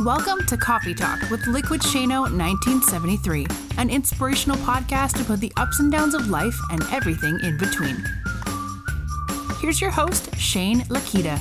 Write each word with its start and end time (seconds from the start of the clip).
Welcome 0.00 0.44
to 0.46 0.56
Coffee 0.56 0.92
Talk 0.92 1.30
with 1.30 1.46
Liquid 1.46 1.80
Shano 1.80 2.22
1973, 2.22 3.46
an 3.78 3.88
inspirational 3.88 4.56
podcast 4.56 5.24
about 5.24 5.38
the 5.38 5.52
ups 5.56 5.78
and 5.78 5.92
downs 5.92 6.14
of 6.14 6.26
life 6.26 6.58
and 6.72 6.82
everything 6.90 7.38
in 7.44 7.56
between. 7.56 8.04
Here's 9.60 9.80
your 9.80 9.92
host, 9.92 10.36
Shane 10.36 10.80
Lakita. 10.86 11.40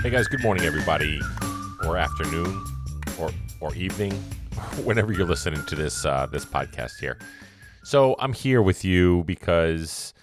Hey 0.00 0.08
guys, 0.08 0.26
good 0.26 0.42
morning 0.42 0.64
everybody, 0.64 1.20
or 1.84 1.98
afternoon, 1.98 2.64
or 3.20 3.30
or 3.60 3.74
evening, 3.74 4.12
whenever 4.84 5.12
you're 5.12 5.26
listening 5.26 5.62
to 5.66 5.74
this 5.74 6.06
uh, 6.06 6.24
this 6.32 6.46
podcast 6.46 6.98
here. 6.98 7.18
So 7.84 8.16
I'm 8.18 8.32
here 8.32 8.62
with 8.62 8.86
you 8.86 9.22
because 9.24 10.14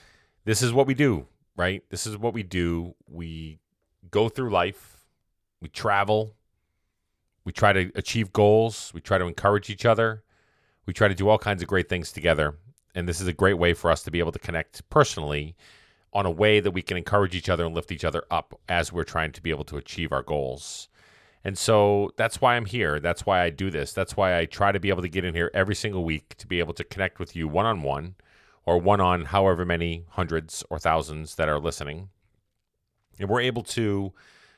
this 0.46 0.64
is 0.64 0.74
what 0.74 0.88
we 0.88 0.96
do, 0.96 1.28
right? 1.56 1.84
This 1.90 2.08
is 2.08 2.18
what 2.18 2.34
we 2.34 2.44
do. 2.44 2.96
We 3.08 3.60
go 4.10 4.30
through 4.30 4.52
life, 4.52 5.06
we 5.62 5.70
travel, 5.70 6.36
we 7.46 7.52
try 7.52 7.74
to 7.74 7.92
achieve 7.96 8.34
goals, 8.34 8.92
we 8.94 9.02
try 9.02 9.18
to 9.18 9.26
encourage 9.26 9.70
each 9.70 9.86
other, 9.86 10.24
we 10.86 10.94
try 10.94 11.08
to 11.08 11.16
do 11.16 11.30
all 11.30 11.38
kinds 11.38 11.62
of 11.62 11.68
great 11.68 11.90
things 11.90 12.12
together. 12.12 12.56
And 12.96 13.08
this 13.08 13.22
is 13.22 13.28
a 13.28 13.34
great 13.34 13.56
way 13.56 13.74
for 13.74 13.90
us 13.90 14.04
to 14.04 14.12
be 14.12 14.20
able 14.20 14.32
to 14.32 14.40
connect 14.40 14.88
personally 14.90 15.56
on 16.14 16.26
a 16.26 16.32
way 16.32 16.60
that 16.60 16.72
we 16.72 16.82
can 16.82 16.96
encourage 16.96 17.36
each 17.36 17.50
other 17.50 17.66
and 17.66 17.74
lift 17.74 17.92
each 17.92 18.06
other 18.06 18.24
up 18.30 18.60
as 18.70 18.94
we're 18.94 19.04
trying 19.04 19.32
to 19.32 19.42
be 19.42 19.50
able 19.50 19.64
to 19.64 19.78
achieve 19.78 20.12
our 20.12 20.22
goals. 20.22 20.88
And 21.44 21.58
so 21.58 22.12
that's 22.16 22.40
why 22.40 22.56
I'm 22.56 22.66
here. 22.66 23.00
That's 23.00 23.26
why 23.26 23.42
I 23.42 23.50
do 23.50 23.70
this. 23.70 23.94
That's 23.94 24.16
why 24.16 24.38
I 24.38 24.46
try 24.46 24.72
to 24.72 24.80
be 24.80 24.90
able 24.90 25.02
to 25.02 25.10
get 25.10 25.26
in 25.26 25.34
here 25.34 25.52
every 25.54 25.76
single 25.76 26.04
week 26.04 26.36
to 26.38 26.48
be 26.48 26.60
able 26.60 26.74
to 26.76 26.84
connect 26.84 27.20
with 27.20 27.36
you 27.36 27.48
one 27.48 27.66
on 27.66 27.82
one 27.82 28.16
or 28.66 28.78
one 28.78 29.02
on 29.02 29.26
however 29.26 29.66
many 29.66 30.06
hundreds 30.12 30.64
or 30.70 30.80
thousands 30.80 31.36
that 31.36 31.50
are 31.50 31.60
listening. 31.60 32.10
And 33.20 33.30
we're 33.30 33.42
able 33.42 33.64
to 33.64 34.14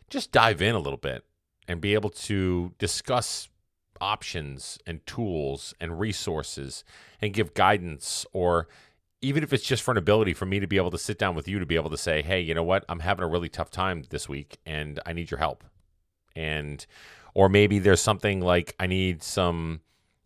just 0.09 0.31
dive 0.31 0.61
in 0.61 0.75
a 0.75 0.79
little 0.79 0.97
bit 0.97 1.23
and 1.67 1.81
be 1.81 1.93
able 1.93 2.11
to 2.11 2.73
discuss 2.77 3.49
options 3.99 4.77
and 4.85 5.05
tools 5.05 5.73
and 5.79 5.99
resources 5.99 6.83
and 7.21 7.33
give 7.33 7.53
guidance 7.53 8.25
or 8.33 8.67
even 9.21 9.41
if 9.41 9.53
it's 9.53 9.63
just 9.63 9.81
for 9.81 9.91
an 9.91 9.97
ability 9.97 10.33
for 10.33 10.45
me 10.45 10.59
to 10.59 10.67
be 10.67 10.77
able 10.77 10.91
to 10.91 10.97
sit 10.97 11.17
down 11.17 11.33
with 11.33 11.47
you 11.47 11.57
to 11.57 11.65
be 11.65 11.75
able 11.75 11.89
to 11.89 11.97
say, 11.97 12.21
hey, 12.21 12.39
you 12.39 12.53
know 12.53 12.63
what? 12.63 12.85
I'm 12.87 12.99
having 12.99 13.23
a 13.23 13.27
really 13.27 13.49
tough 13.49 13.71
time 13.71 14.03
this 14.09 14.29
week 14.29 14.57
and 14.65 14.99
I 15.05 15.13
need 15.13 15.31
your 15.31 15.39
help. 15.39 15.63
And, 16.35 16.85
or 17.33 17.49
maybe 17.49 17.79
there's 17.79 18.01
something 18.01 18.41
like 18.41 18.75
I 18.79 18.85
need 18.85 19.23
some, 19.23 19.81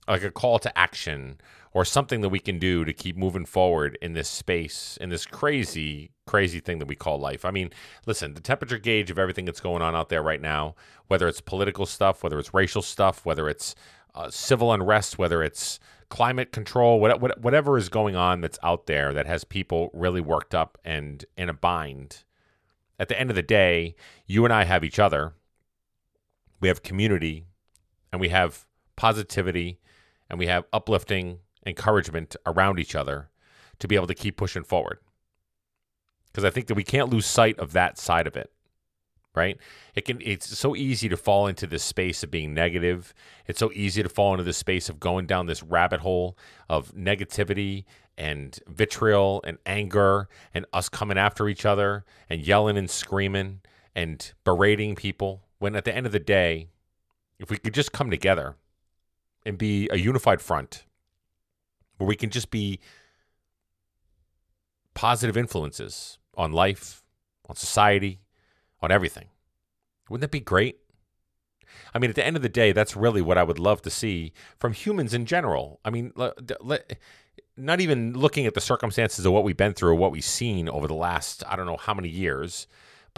like 0.08 0.23
a 0.23 0.31
call 0.31 0.59
to 0.59 0.77
action 0.77 1.39
or 1.73 1.85
something 1.85 2.21
that 2.21 2.29
we 2.29 2.39
can 2.39 2.57
do 2.57 2.83
to 2.83 2.93
keep 2.93 3.15
moving 3.15 3.45
forward 3.45 3.97
in 4.01 4.13
this 4.13 4.27
space, 4.27 4.97
in 4.99 5.09
this 5.09 5.25
crazy, 5.25 6.11
crazy 6.25 6.59
thing 6.59 6.79
that 6.79 6.87
we 6.87 6.95
call 6.95 7.19
life. 7.19 7.45
I 7.45 7.51
mean, 7.51 7.71
listen, 8.05 8.33
the 8.33 8.41
temperature 8.41 8.79
gauge 8.79 9.11
of 9.11 9.19
everything 9.19 9.45
that's 9.45 9.59
going 9.59 9.81
on 9.81 9.95
out 9.95 10.09
there 10.09 10.23
right 10.23 10.41
now, 10.41 10.75
whether 11.07 11.27
it's 11.27 11.41
political 11.41 11.85
stuff, 11.85 12.23
whether 12.23 12.39
it's 12.39 12.53
racial 12.53 12.81
stuff, 12.81 13.25
whether 13.25 13.47
it's 13.47 13.75
uh, 14.15 14.29
civil 14.29 14.73
unrest, 14.73 15.17
whether 15.17 15.43
it's 15.43 15.79
climate 16.09 16.51
control, 16.51 16.99
whatever 16.99 17.77
is 17.77 17.87
going 17.87 18.15
on 18.15 18.41
that's 18.41 18.57
out 18.63 18.87
there 18.87 19.13
that 19.13 19.27
has 19.27 19.43
people 19.43 19.91
really 19.93 20.21
worked 20.21 20.55
up 20.55 20.77
and 20.83 21.23
in 21.37 21.49
a 21.49 21.53
bind. 21.53 22.23
At 22.97 23.07
the 23.07 23.19
end 23.19 23.29
of 23.29 23.35
the 23.35 23.43
day, 23.43 23.95
you 24.25 24.43
and 24.43 24.53
I 24.53 24.63
have 24.63 24.83
each 24.83 24.97
other. 24.97 25.33
We 26.59 26.67
have 26.67 26.81
community 26.81 27.45
and 28.11 28.19
we 28.19 28.29
have 28.29 28.65
positivity 28.95 29.79
and 30.29 30.39
we 30.39 30.47
have 30.47 30.65
uplifting 30.73 31.39
encouragement 31.65 32.35
around 32.45 32.79
each 32.79 32.95
other 32.95 33.29
to 33.79 33.88
be 33.88 33.95
able 33.95 34.07
to 34.07 34.15
keep 34.15 34.38
pushing 34.38 34.63
forward. 34.63 34.99
Because 36.27 36.43
I 36.43 36.49
think 36.49 36.67
that 36.67 36.75
we 36.75 36.83
can't 36.83 37.09
lose 37.09 37.25
sight 37.25 37.57
of 37.59 37.73
that 37.73 37.97
side 37.97 38.27
of 38.27 38.35
it 38.38 38.52
right? 39.35 39.57
It 39.95 40.05
can 40.05 40.19
it's 40.21 40.57
so 40.57 40.75
easy 40.75 41.07
to 41.09 41.17
fall 41.17 41.47
into 41.47 41.67
this 41.67 41.83
space 41.83 42.23
of 42.23 42.31
being 42.31 42.53
negative. 42.53 43.14
It's 43.47 43.59
so 43.59 43.71
easy 43.73 44.03
to 44.03 44.09
fall 44.09 44.33
into 44.33 44.43
this 44.43 44.58
space 44.58 44.89
of 44.89 44.99
going 44.99 45.27
down 45.27 45.45
this 45.45 45.64
rabbit 45.64 46.02
hole 46.02 46.37
of 46.67 46.93
negativity 46.93 47.86
and 48.17 48.59
vitriol 48.67 49.41
and 49.45 49.58
anger 49.65 50.27
and 50.53 50.65
us 50.73 50.89
coming 50.89 51.17
after 51.17 51.47
each 51.47 51.65
other 51.65 52.03
and 52.30 52.45
yelling 52.45 52.77
and 52.77 52.89
screaming 52.89 53.61
and 53.95 54.33
berating 54.43 54.95
people 54.95 55.43
when 55.59 55.76
at 55.76 55.86
the 55.86 55.95
end 55.95 56.05
of 56.05 56.11
the 56.11 56.20
day 56.20 56.67
if 57.39 57.49
we 57.49 57.58
could 57.58 57.73
just 57.73 57.93
come 57.93 58.09
together 58.09 58.58
and 59.45 59.58
be 59.58 59.87
a 59.89 59.97
unified 59.97 60.41
front 60.41 60.86
where 61.99 62.08
we 62.08 62.15
can 62.15 62.32
just 62.32 62.49
be 62.49 62.80
positive 64.95 65.37
influences 65.37 66.17
on 66.36 66.52
life, 66.52 67.04
on 67.48 67.55
society, 67.55 68.21
on 68.82 68.92
everything. 68.92 69.27
Wouldn't 70.09 70.21
that 70.21 70.32
be 70.32 70.39
great? 70.39 70.80
I 71.93 71.99
mean, 71.99 72.09
at 72.09 72.15
the 72.15 72.26
end 72.26 72.36
of 72.36 72.42
the 72.42 72.49
day, 72.49 72.71
that's 72.71 72.95
really 72.95 73.21
what 73.21 73.38
I 73.38 73.43
would 73.43 73.59
love 73.59 73.82
to 73.83 73.89
see 73.89 74.33
from 74.58 74.73
humans 74.73 75.14
in 75.14 75.26
general. 75.26 75.80
I 75.86 75.92
mean, 75.92 76.14
not 77.55 77.82
even 77.82 78.14
looking 78.14 78.45
at 78.45 78.54
the 78.55 78.61
circumstances 78.61 79.26
of 79.26 79.33
what 79.33 79.43
we've 79.43 79.58
been 79.58 79.73
through 79.73 79.92
or 79.92 79.95
what 79.95 80.11
we've 80.11 80.23
seen 80.23 80.67
over 80.67 80.88
the 80.88 80.95
last, 80.95 81.43
I 81.48 81.55
don't 81.55 81.65
know 81.65 81.77
how 81.77 81.93
many 81.93 82.09
years. 82.09 82.67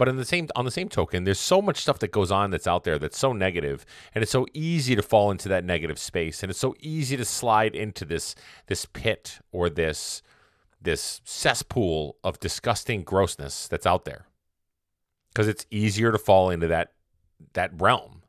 But 0.02 0.08
in 0.08 0.16
the 0.16 0.24
same 0.24 0.48
on 0.56 0.64
the 0.64 0.72
same 0.72 0.88
token, 0.88 1.22
there's 1.22 1.38
so 1.38 1.62
much 1.62 1.76
stuff 1.76 2.00
that 2.00 2.10
goes 2.10 2.32
on 2.32 2.50
that's 2.50 2.66
out 2.66 2.82
there 2.82 2.98
that's 2.98 3.16
so 3.16 3.32
negative, 3.32 3.86
and 4.12 4.20
it's 4.20 4.32
so 4.32 4.48
easy 4.52 4.96
to 4.96 5.00
fall 5.00 5.30
into 5.30 5.48
that 5.50 5.64
negative 5.64 5.96
space, 5.96 6.42
and 6.42 6.50
it's 6.50 6.58
so 6.58 6.74
easy 6.80 7.16
to 7.16 7.24
slide 7.24 7.76
into 7.76 8.04
this 8.04 8.34
this 8.66 8.84
pit 8.84 9.38
or 9.52 9.70
this 9.70 10.20
this 10.80 11.20
cesspool 11.24 12.16
of 12.24 12.40
disgusting 12.40 13.04
grossness 13.04 13.68
that's 13.68 13.86
out 13.86 14.04
there 14.04 14.26
because 15.28 15.46
it's 15.46 15.66
easier 15.70 16.10
to 16.10 16.18
fall 16.18 16.50
into 16.50 16.66
that 16.66 16.94
that 17.52 17.70
realm. 17.80 18.21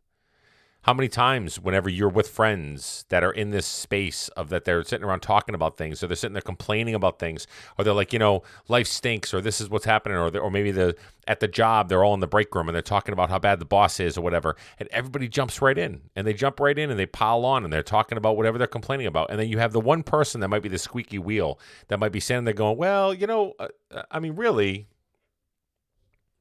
How 0.84 0.94
many 0.94 1.08
times, 1.08 1.62
whenever 1.62 1.90
you're 1.90 2.10
with 2.10 2.28
friends 2.28 3.06
that 3.08 3.24
are 3.24 3.32
in 3.32 3.52
this 3.52 3.66
space 3.66 4.28
of 4.30 4.50
that 4.50 4.66
they're 4.66 4.84
sitting 4.84 5.06
around 5.06 5.22
talking 5.22 5.56
about 5.56 5.78
things, 5.78 6.04
or 6.04 6.08
they're 6.08 6.18
sitting 6.18 6.34
there 6.34 6.42
complaining 6.42 6.94
about 6.94 7.20
things, 7.20 7.48
or 7.78 7.86
they're 7.86 7.94
like, 7.94 8.12
you 8.12 8.20
know, 8.20 8.44
life 8.68 8.88
stinks, 8.88 9.34
or 9.34 9.40
this 9.40 9.62
is 9.62 9.70
what's 9.70 9.86
happening, 9.86 10.18
or 10.18 10.38
or 10.38 10.52
maybe 10.52 10.72
the 10.72 10.94
at 11.26 11.40
the 11.40 11.48
job 11.48 11.88
they're 11.88 12.04
all 12.04 12.14
in 12.14 12.20
the 12.20 12.28
break 12.28 12.54
room 12.54 12.68
and 12.68 12.76
they're 12.76 12.82
talking 12.82 13.14
about 13.14 13.30
how 13.30 13.40
bad 13.40 13.60
the 13.60 13.66
boss 13.66 13.98
is 14.02 14.18
or 14.18 14.22
whatever, 14.22 14.58
and 14.78 14.90
everybody 14.92 15.30
jumps 15.30 15.62
right 15.62 15.78
in, 15.78 16.02
and 16.18 16.28
they 16.28 16.34
jump 16.34 16.60
right 16.60 16.78
in 16.78 16.92
and 16.92 17.00
they 17.00 17.06
pile 17.06 17.46
on 17.46 17.64
and 17.64 17.72
they're 17.72 17.82
talking 17.82 18.18
about 18.18 18.36
whatever 18.36 18.58
they're 18.58 18.68
complaining 18.68 19.08
about, 19.08 19.30
and 19.32 19.40
then 19.40 19.48
you 19.48 19.60
have 19.60 19.72
the 19.72 19.80
one 19.80 20.04
person 20.04 20.42
that 20.42 20.50
might 20.50 20.64
be 20.64 20.68
the 20.68 20.78
squeaky 20.78 21.18
wheel 21.18 21.58
that 21.88 21.98
might 21.98 22.12
be 22.12 22.20
standing 22.20 22.44
there 22.44 22.54
going, 22.54 22.78
well, 22.78 23.14
you 23.14 23.26
know, 23.26 23.54
uh, 23.58 23.70
I 24.12 24.20
mean, 24.20 24.36
really, 24.36 24.88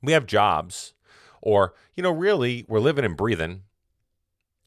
we 0.03 0.11
have 0.11 0.27
jobs, 0.27 0.95
or, 1.41 1.75
you 1.95 2.03
know, 2.03 2.11
really, 2.11 2.65
we're 2.67 2.81
living 2.81 3.05
and 3.05 3.17
breathing. 3.17 3.63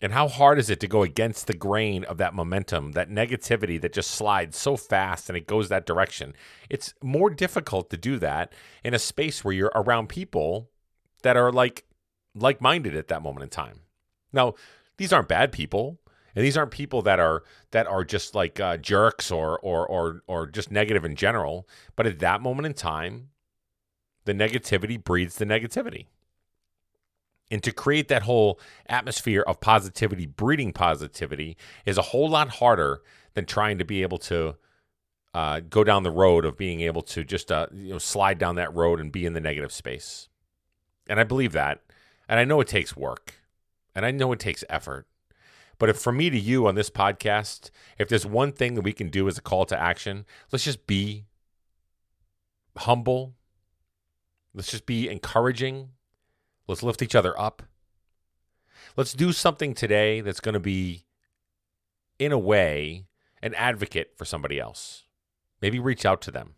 And 0.05 0.13
how 0.13 0.27
hard 0.27 0.59
is 0.59 0.69
it 0.69 0.79
to 0.81 0.87
go 0.87 1.01
against 1.01 1.47
the 1.47 1.55
grain 1.55 2.03
of 2.03 2.19
that 2.19 2.35
momentum, 2.35 2.91
that 2.91 3.09
negativity 3.09 3.81
that 3.81 3.91
just 3.91 4.11
slides 4.11 4.55
so 4.55 4.77
fast 4.77 5.29
and 5.29 5.35
it 5.35 5.47
goes 5.47 5.67
that 5.69 5.87
direction? 5.87 6.35
It's 6.69 6.93
more 7.01 7.31
difficult 7.31 7.89
to 7.89 7.97
do 7.97 8.19
that 8.19 8.53
in 8.83 8.93
a 8.93 8.99
space 8.99 9.43
where 9.43 9.55
you're 9.55 9.71
around 9.73 10.09
people 10.09 10.69
that 11.23 11.35
are 11.35 11.51
like 11.51 11.85
like 12.35 12.61
minded 12.61 12.95
at 12.95 13.07
that 13.07 13.23
moment 13.23 13.45
in 13.45 13.49
time. 13.49 13.79
Now, 14.31 14.53
these 14.97 15.11
aren't 15.11 15.27
bad 15.27 15.51
people, 15.51 15.97
and 16.35 16.45
these 16.45 16.55
aren't 16.55 16.69
people 16.69 17.01
that 17.01 17.19
are 17.19 17.41
that 17.71 17.87
are 17.87 18.03
just 18.03 18.35
like 18.35 18.59
uh, 18.59 18.77
jerks 18.77 19.31
or 19.31 19.57
or 19.57 19.87
or 19.87 20.21
or 20.27 20.45
just 20.45 20.69
negative 20.69 21.03
in 21.03 21.15
general. 21.15 21.67
But 21.95 22.05
at 22.05 22.19
that 22.19 22.41
moment 22.41 22.67
in 22.67 22.75
time, 22.75 23.29
the 24.25 24.33
negativity 24.33 25.03
breeds 25.03 25.37
the 25.37 25.45
negativity. 25.45 26.05
And 27.51 27.61
to 27.63 27.71
create 27.71 28.07
that 28.07 28.23
whole 28.23 28.59
atmosphere 28.87 29.43
of 29.45 29.59
positivity, 29.59 30.25
breeding 30.25 30.73
positivity, 30.73 31.57
is 31.85 31.97
a 31.97 32.03
whole 32.03 32.29
lot 32.29 32.49
harder 32.49 33.01
than 33.33 33.45
trying 33.45 33.77
to 33.77 33.85
be 33.85 34.01
able 34.01 34.17
to 34.17 34.55
uh, 35.33 35.59
go 35.69 35.83
down 35.83 36.03
the 36.03 36.11
road 36.11 36.45
of 36.45 36.57
being 36.57 36.81
able 36.81 37.01
to 37.01 37.23
just 37.23 37.51
uh, 37.51 37.67
you 37.73 37.91
know 37.91 37.97
slide 37.97 38.39
down 38.39 38.55
that 38.55 38.73
road 38.73 38.99
and 38.99 39.11
be 39.11 39.25
in 39.25 39.33
the 39.33 39.39
negative 39.39 39.71
space. 39.71 40.27
And 41.07 41.19
I 41.19 41.23
believe 41.23 41.51
that, 41.51 41.81
and 42.27 42.39
I 42.39 42.45
know 42.45 42.61
it 42.61 42.67
takes 42.67 42.97
work, 42.97 43.35
and 43.93 44.05
I 44.05 44.11
know 44.11 44.31
it 44.31 44.39
takes 44.39 44.63
effort. 44.69 45.07
But 45.77 45.89
if 45.89 45.97
for 45.97 46.13
me 46.13 46.29
to 46.29 46.39
you 46.39 46.67
on 46.67 46.75
this 46.75 46.89
podcast, 46.89 47.69
if 47.99 48.07
there's 48.07 48.25
one 48.25 48.53
thing 48.53 48.75
that 48.75 48.81
we 48.81 48.93
can 48.93 49.09
do 49.09 49.27
as 49.27 49.37
a 49.37 49.41
call 49.41 49.65
to 49.65 49.79
action, 49.79 50.25
let's 50.51 50.63
just 50.63 50.87
be 50.87 51.25
humble, 52.77 53.35
Let's 54.55 54.71
just 54.71 54.85
be 54.85 55.09
encouraging. 55.09 55.89
Let's 56.67 56.83
lift 56.83 57.01
each 57.01 57.15
other 57.15 57.39
up. 57.39 57.63
Let's 58.97 59.13
do 59.13 59.31
something 59.31 59.73
today 59.73 60.21
that's 60.21 60.39
going 60.39 60.53
to 60.53 60.59
be, 60.59 61.05
in 62.17 62.31
a 62.31 62.39
way, 62.39 63.05
an 63.41 63.53
advocate 63.53 64.13
for 64.15 64.25
somebody 64.25 64.59
else. 64.59 65.03
Maybe 65.61 65.79
reach 65.79 66.05
out 66.05 66.21
to 66.23 66.31
them. 66.31 66.55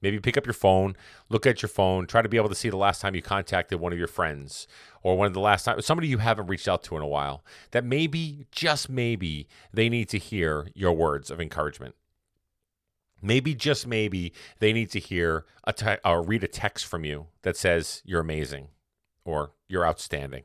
Maybe 0.00 0.20
pick 0.20 0.36
up 0.36 0.44
your 0.44 0.54
phone, 0.54 0.96
look 1.30 1.46
at 1.46 1.62
your 1.62 1.70
phone, 1.70 2.06
try 2.06 2.20
to 2.20 2.28
be 2.28 2.36
able 2.36 2.50
to 2.50 2.54
see 2.54 2.68
the 2.68 2.76
last 2.76 3.00
time 3.00 3.14
you 3.14 3.22
contacted 3.22 3.80
one 3.80 3.92
of 3.92 3.98
your 3.98 4.06
friends 4.06 4.66
or 5.02 5.16
one 5.16 5.26
of 5.26 5.32
the 5.32 5.40
last 5.40 5.64
time 5.64 5.80
somebody 5.80 6.08
you 6.08 6.18
haven't 6.18 6.48
reached 6.48 6.68
out 6.68 6.82
to 6.82 6.96
in 6.96 7.02
a 7.02 7.06
while. 7.06 7.42
That 7.70 7.84
maybe, 7.84 8.44
just 8.52 8.90
maybe, 8.90 9.48
they 9.72 9.88
need 9.88 10.10
to 10.10 10.18
hear 10.18 10.68
your 10.74 10.92
words 10.92 11.30
of 11.30 11.40
encouragement. 11.40 11.94
Maybe 13.22 13.54
just 13.54 13.86
maybe 13.86 14.34
they 14.58 14.74
need 14.74 14.90
to 14.90 14.98
hear 14.98 15.46
a 15.64 15.72
te- 15.72 15.96
or 16.04 16.22
read 16.22 16.44
a 16.44 16.48
text 16.48 16.84
from 16.84 17.06
you 17.06 17.28
that 17.40 17.56
says 17.56 18.02
you're 18.04 18.20
amazing 18.20 18.68
or 19.24 19.52
you're 19.68 19.86
outstanding 19.86 20.44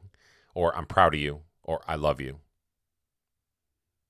or 0.54 0.76
I'm 0.76 0.86
proud 0.86 1.14
of 1.14 1.20
you 1.20 1.42
or 1.64 1.82
I 1.88 1.96
love 1.96 2.20
you. 2.20 2.40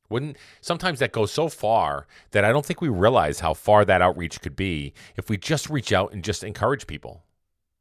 Wouldn't 0.10 0.38
sometimes 0.62 1.00
that 1.00 1.12
goes 1.12 1.31
so 1.31 1.50
far 1.50 2.07
that 2.31 2.44
I 2.44 2.51
don't 2.51 2.66
think 2.66 2.81
we 2.81 2.89
realize 2.89 3.42
how 3.42 3.54
far 3.54 3.86
that 3.86 4.01
outreach 4.01 4.42
could 4.42 4.56
be 4.56 4.94
if 5.16 5.30
we 5.30 5.38
just 5.38 5.69
reach 5.69 5.94
out 5.94 6.12
and 6.12 6.24
just 6.24 6.44
encourage 6.44 6.88
people. 6.88 7.24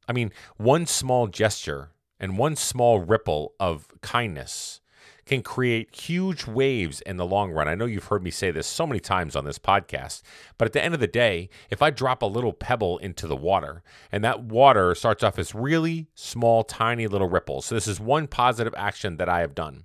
I 0.07 0.13
mean, 0.13 0.33
one 0.57 0.87
small 0.87 1.27
gesture 1.27 1.91
and 2.21 2.37
one 2.37 2.57
small 2.57 3.01
ripple 3.01 3.55
of 3.59 3.89
kindness 4.03 4.81
can 5.29 5.43
create 5.43 5.95
huge 5.95 6.47
waves 6.47 7.01
in 7.03 7.17
the 7.17 7.27
long 7.27 7.53
run. 7.53 7.69
I 7.69 7.75
know 7.75 7.85
you've 7.85 8.05
heard 8.05 8.23
me 8.23 8.31
say 8.31 8.51
this 8.51 8.67
so 8.67 8.87
many 8.87 8.99
times 8.99 9.37
on 9.37 9.45
this 9.45 9.59
podcast, 9.59 10.23
but 10.57 10.67
at 10.67 10.73
the 10.73 10.83
end 10.83 10.95
of 10.95 11.01
the 11.01 11.07
day, 11.07 11.49
if 11.71 11.83
I 11.83 11.91
drop 11.91 12.23
a 12.23 12.27
little 12.27 12.53
pebble 12.53 12.99
into 12.99 13.27
the 13.27 13.37
water 13.37 13.83
and 14.11 14.25
that 14.25 14.43
water 14.43 14.95
starts 14.95 15.23
off 15.23 15.39
as 15.39 15.55
really 15.55 16.09
small, 16.15 16.65
tiny 16.65 17.07
little 17.07 17.29
ripples, 17.29 17.67
so 17.67 17.75
this 17.75 17.87
is 17.87 18.01
one 18.01 18.27
positive 18.27 18.75
action 18.77 19.19
that 19.19 19.29
I 19.29 19.41
have 19.41 19.55
done. 19.55 19.85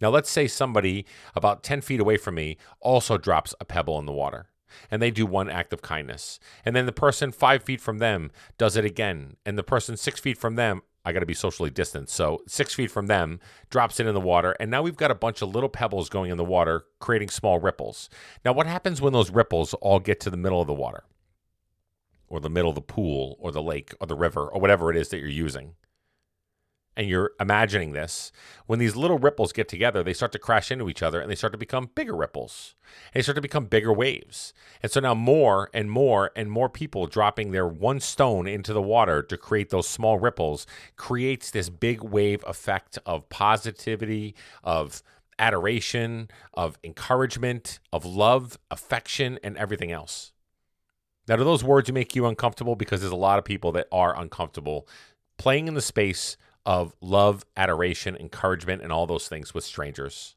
Now, 0.00 0.10
let's 0.10 0.30
say 0.30 0.46
somebody 0.46 1.06
about 1.34 1.62
10 1.62 1.80
feet 1.80 2.00
away 2.00 2.16
from 2.16 2.36
me 2.36 2.56
also 2.80 3.18
drops 3.18 3.54
a 3.60 3.64
pebble 3.64 3.98
in 3.98 4.06
the 4.06 4.12
water 4.12 4.48
and 4.90 5.00
they 5.00 5.10
do 5.10 5.26
one 5.26 5.48
act 5.48 5.72
of 5.72 5.82
kindness. 5.82 6.38
And 6.64 6.74
then 6.74 6.86
the 6.86 6.92
person 6.92 7.32
five 7.32 7.62
feet 7.62 7.80
from 7.80 7.98
them 7.98 8.30
does 8.56 8.76
it 8.76 8.84
again. 8.84 9.36
And 9.44 9.58
the 9.58 9.62
person 9.62 9.96
six 9.96 10.20
feet 10.20 10.38
from 10.38 10.56
them 10.56 10.82
I 11.04 11.12
got 11.12 11.20
to 11.20 11.26
be 11.26 11.34
socially 11.34 11.70
distanced. 11.70 12.14
So 12.14 12.42
six 12.46 12.74
feet 12.74 12.90
from 12.90 13.06
them, 13.06 13.40
drops 13.70 13.98
it 14.00 14.06
in 14.06 14.14
the 14.14 14.20
water, 14.20 14.56
and 14.60 14.70
now 14.70 14.82
we've 14.82 14.96
got 14.96 15.10
a 15.10 15.14
bunch 15.14 15.42
of 15.42 15.54
little 15.54 15.68
pebbles 15.68 16.08
going 16.08 16.30
in 16.30 16.36
the 16.36 16.44
water, 16.44 16.84
creating 16.98 17.30
small 17.30 17.58
ripples. 17.58 18.10
Now, 18.44 18.52
what 18.52 18.66
happens 18.66 19.00
when 19.00 19.12
those 19.12 19.30
ripples 19.30 19.74
all 19.74 20.00
get 20.00 20.20
to 20.20 20.30
the 20.30 20.36
middle 20.36 20.60
of 20.60 20.66
the 20.66 20.74
water, 20.74 21.04
or 22.28 22.40
the 22.40 22.50
middle 22.50 22.68
of 22.68 22.74
the 22.74 22.82
pool, 22.82 23.36
or 23.40 23.52
the 23.52 23.62
lake, 23.62 23.94
or 24.00 24.06
the 24.06 24.14
river, 24.14 24.48
or 24.48 24.60
whatever 24.60 24.90
it 24.90 24.96
is 24.96 25.08
that 25.08 25.18
you're 25.18 25.28
using? 25.28 25.74
And 26.98 27.08
you're 27.08 27.30
imagining 27.38 27.92
this, 27.92 28.32
when 28.66 28.80
these 28.80 28.96
little 28.96 29.18
ripples 29.18 29.52
get 29.52 29.68
together, 29.68 30.02
they 30.02 30.12
start 30.12 30.32
to 30.32 30.38
crash 30.38 30.72
into 30.72 30.90
each 30.90 31.00
other 31.00 31.20
and 31.20 31.30
they 31.30 31.36
start 31.36 31.52
to 31.52 31.58
become 31.58 31.90
bigger 31.94 32.14
ripples. 32.14 32.74
And 33.06 33.20
they 33.20 33.22
start 33.22 33.36
to 33.36 33.40
become 33.40 33.66
bigger 33.66 33.92
waves. 33.92 34.52
And 34.82 34.90
so 34.90 34.98
now 34.98 35.14
more 35.14 35.70
and 35.72 35.92
more 35.92 36.32
and 36.34 36.50
more 36.50 36.68
people 36.68 37.06
dropping 37.06 37.52
their 37.52 37.68
one 37.68 38.00
stone 38.00 38.48
into 38.48 38.72
the 38.72 38.82
water 38.82 39.22
to 39.22 39.36
create 39.36 39.70
those 39.70 39.88
small 39.88 40.18
ripples 40.18 40.66
creates 40.96 41.52
this 41.52 41.70
big 41.70 42.02
wave 42.02 42.42
effect 42.48 42.98
of 43.06 43.28
positivity, 43.28 44.34
of 44.64 45.00
adoration, 45.38 46.28
of 46.54 46.80
encouragement, 46.82 47.78
of 47.92 48.04
love, 48.04 48.58
affection, 48.72 49.38
and 49.44 49.56
everything 49.56 49.92
else. 49.92 50.32
Now, 51.28 51.36
do 51.36 51.44
those 51.44 51.62
words 51.62 51.92
make 51.92 52.16
you 52.16 52.26
uncomfortable? 52.26 52.74
Because 52.74 53.02
there's 53.02 53.12
a 53.12 53.16
lot 53.16 53.38
of 53.38 53.44
people 53.44 53.70
that 53.72 53.86
are 53.92 54.18
uncomfortable 54.18 54.88
playing 55.36 55.68
in 55.68 55.74
the 55.74 55.80
space 55.80 56.36
of 56.66 56.94
love, 57.00 57.44
adoration, 57.56 58.16
encouragement, 58.16 58.82
and 58.82 58.92
all 58.92 59.06
those 59.06 59.28
things 59.28 59.54
with 59.54 59.64
strangers. 59.64 60.36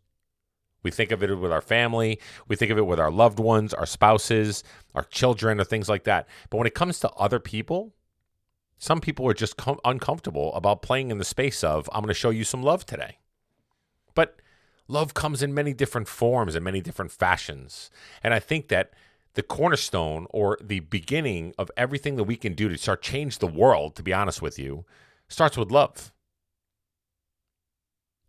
We 0.84 0.92
think 0.92 1.12
of 1.12 1.22
it 1.22 1.34
with 1.36 1.52
our 1.52 1.62
family, 1.62 2.20
we 2.48 2.56
think 2.56 2.72
of 2.72 2.78
it 2.78 2.86
with 2.86 3.00
our 3.00 3.12
loved 3.12 3.40
ones, 3.40 3.74
our 3.74 3.86
spouses, 3.86 4.64
our 4.96 5.04
children, 5.04 5.60
or 5.60 5.64
things 5.64 5.88
like 5.88 6.06
that. 6.06 6.28
But 6.50 6.58
when 6.58 6.68
it 6.68 6.74
comes 6.74 7.00
to 7.00 7.10
other 7.12 7.40
people, 7.40 7.94
some 8.80 9.00
people 9.00 9.28
are 9.28 9.34
just 9.36 9.58
com- 9.58 9.80
uncomfortable 9.86 10.54
about 10.56 10.82
playing 10.82 11.12
in 11.12 11.20
the 11.20 11.24
space 11.24 11.64
of, 11.64 11.88
I'm 11.94 12.02
going 12.02 12.08
to 12.08 12.16
show 12.16 12.32
you 12.32 12.44
some 12.44 12.64
love 12.64 12.84
today. 12.86 13.20
But 14.16 14.42
love 14.88 15.14
comes 15.14 15.44
in 15.44 15.54
many 15.54 15.74
different 15.74 16.08
forms 16.08 16.56
and 16.56 16.66
many 16.66 16.82
different 16.82 17.12
fashions. 17.12 17.92
And 18.24 18.34
I 18.34 18.40
think 18.40 18.70
that 18.70 18.92
the 19.36 19.44
cornerstone 19.44 20.26
or 20.32 20.58
the 20.62 20.80
beginning 20.80 21.54
of 21.60 21.70
everything 21.78 22.16
that 22.16 22.24
we 22.24 22.36
can 22.36 22.54
do 22.54 22.70
to 22.70 22.78
start 22.78 23.04
change 23.04 23.38
the 23.38 23.48
world, 23.48 23.96
to 23.98 24.04
be 24.04 24.14
honest 24.14 24.42
with 24.42 24.58
you, 24.58 24.84
starts 25.31 25.57
with 25.57 25.72
love. 25.72 26.12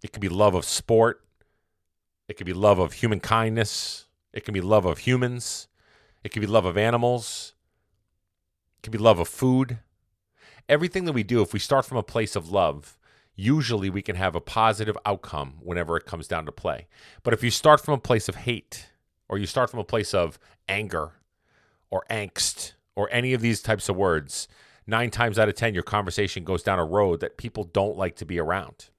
It 0.03 0.13
could 0.13 0.23
be 0.23 0.29
love 0.29 0.55
of 0.55 0.65
sport. 0.65 1.25
It 2.29 2.37
could 2.37 2.47
be 2.47 2.53
love 2.53 2.79
of 2.79 2.95
human 2.95 3.21
kindness. 3.21 4.07
It 4.33 4.45
can 4.45 4.55
be 4.55 4.61
love 4.61 4.85
of 4.85 4.99
humans. 4.99 5.69
It 6.25 6.31
could 6.31 6.41
be 6.41 6.47
love 6.47 6.65
of 6.65 6.77
animals. 6.77 7.55
It 8.79 8.83
could 8.83 8.93
be 8.93 8.99
love 8.99 9.19
of 9.19 9.29
food. 9.29 9.79
Everything 10.69 11.05
that 11.05 11.13
we 11.13 11.23
do, 11.23 11.43
if 11.43 11.53
we 11.53 11.59
start 11.59 11.85
from 11.85 11.99
a 11.99 12.03
place 12.03 12.35
of 12.37 12.51
love, 12.51 12.97
usually 13.35 13.91
we 13.91 14.03
can 14.03 14.17
have 14.17 14.35
a 14.35 14.41
positive 14.41 14.97
outcome 15.05 15.55
whenever 15.61 15.97
it 15.97 16.07
comes 16.07 16.29
down 16.29 16.47
to 16.47 16.53
play. 16.53 16.87
But 17.23 17.35
if 17.35 17.43
you 17.43 17.51
start 17.51 17.81
from 17.81 17.95
a 17.95 17.99
place 17.99 18.29
of 18.29 18.37
hate, 18.37 18.91
or 19.29 19.39
you 19.39 19.47
start 19.47 19.71
from 19.71 19.81
a 19.81 19.85
place 19.85 20.15
of 20.15 20.39
anger, 20.69 21.13
or 21.91 22.05
angst, 22.11 22.73
or 22.95 23.09
any 23.11 23.33
of 23.33 23.41
these 23.41 23.63
types 23.63 23.89
of 23.89 23.97
words, 23.97 24.49
nine 24.87 25.11
times 25.11 25.39
out 25.39 25.49
of 25.49 25.55
10, 25.55 25.75
your 25.75 25.83
conversation 25.83 26.45
goes 26.45 26.63
down 26.63 26.79
a 26.79 26.85
road 26.85 27.21
that 27.21 27.37
people 27.37 27.65
don't 27.65 27.97
like 27.97 28.17
to 28.17 28.25
be 28.25 28.39
around. 28.39 28.91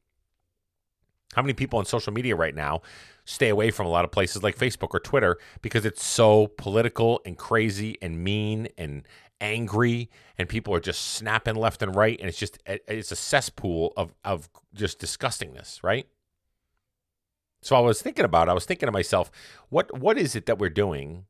How 1.34 1.42
many 1.42 1.54
people 1.54 1.80
on 1.80 1.86
social 1.86 2.14
media 2.14 2.36
right 2.36 2.56
now 2.56 2.82
stay 3.26 3.50
away 3.50 3.72
from 3.72 3.86
a 3.86 3.90
lot 3.90 4.06
of 4.06 4.12
places 4.12 4.44
like 4.44 4.58
Facebook 4.58 4.90
or 4.92 5.00
Twitter 5.00 5.38
because 5.62 5.86
it's 5.86 6.04
so 6.04 6.48
political 6.58 7.22
and 7.26 7.38
crazy 7.38 7.98
and 8.02 8.24
mean 8.24 8.68
and 8.78 9.04
angry 9.42 10.10
and 10.38 10.48
people 10.48 10.74
are 10.74 10.80
just 10.80 11.02
snapping 11.14 11.56
left 11.56 11.82
and 11.82 11.96
right 11.96 12.20
and 12.20 12.30
it's 12.30 12.38
just 12.38 12.58
it's 12.66 13.12
a 13.12 13.16
cesspool 13.16 13.94
of 13.98 14.14
of 14.24 14.50
just 14.74 15.00
disgustingness, 15.00 15.84
right? 15.84 16.08
So 17.62 17.76
I 17.76 17.80
was 17.80 18.02
thinking 18.02 18.26
about 18.26 18.48
it, 18.48 18.52
I 18.52 18.54
was 18.54 18.66
thinking 18.66 18.88
to 18.88 18.92
myself, 18.92 19.32
what 19.70 19.98
what 19.98 20.18
is 20.18 20.36
it 20.36 20.46
that 20.46 20.60
we're 20.60 20.70
doing 20.70 21.26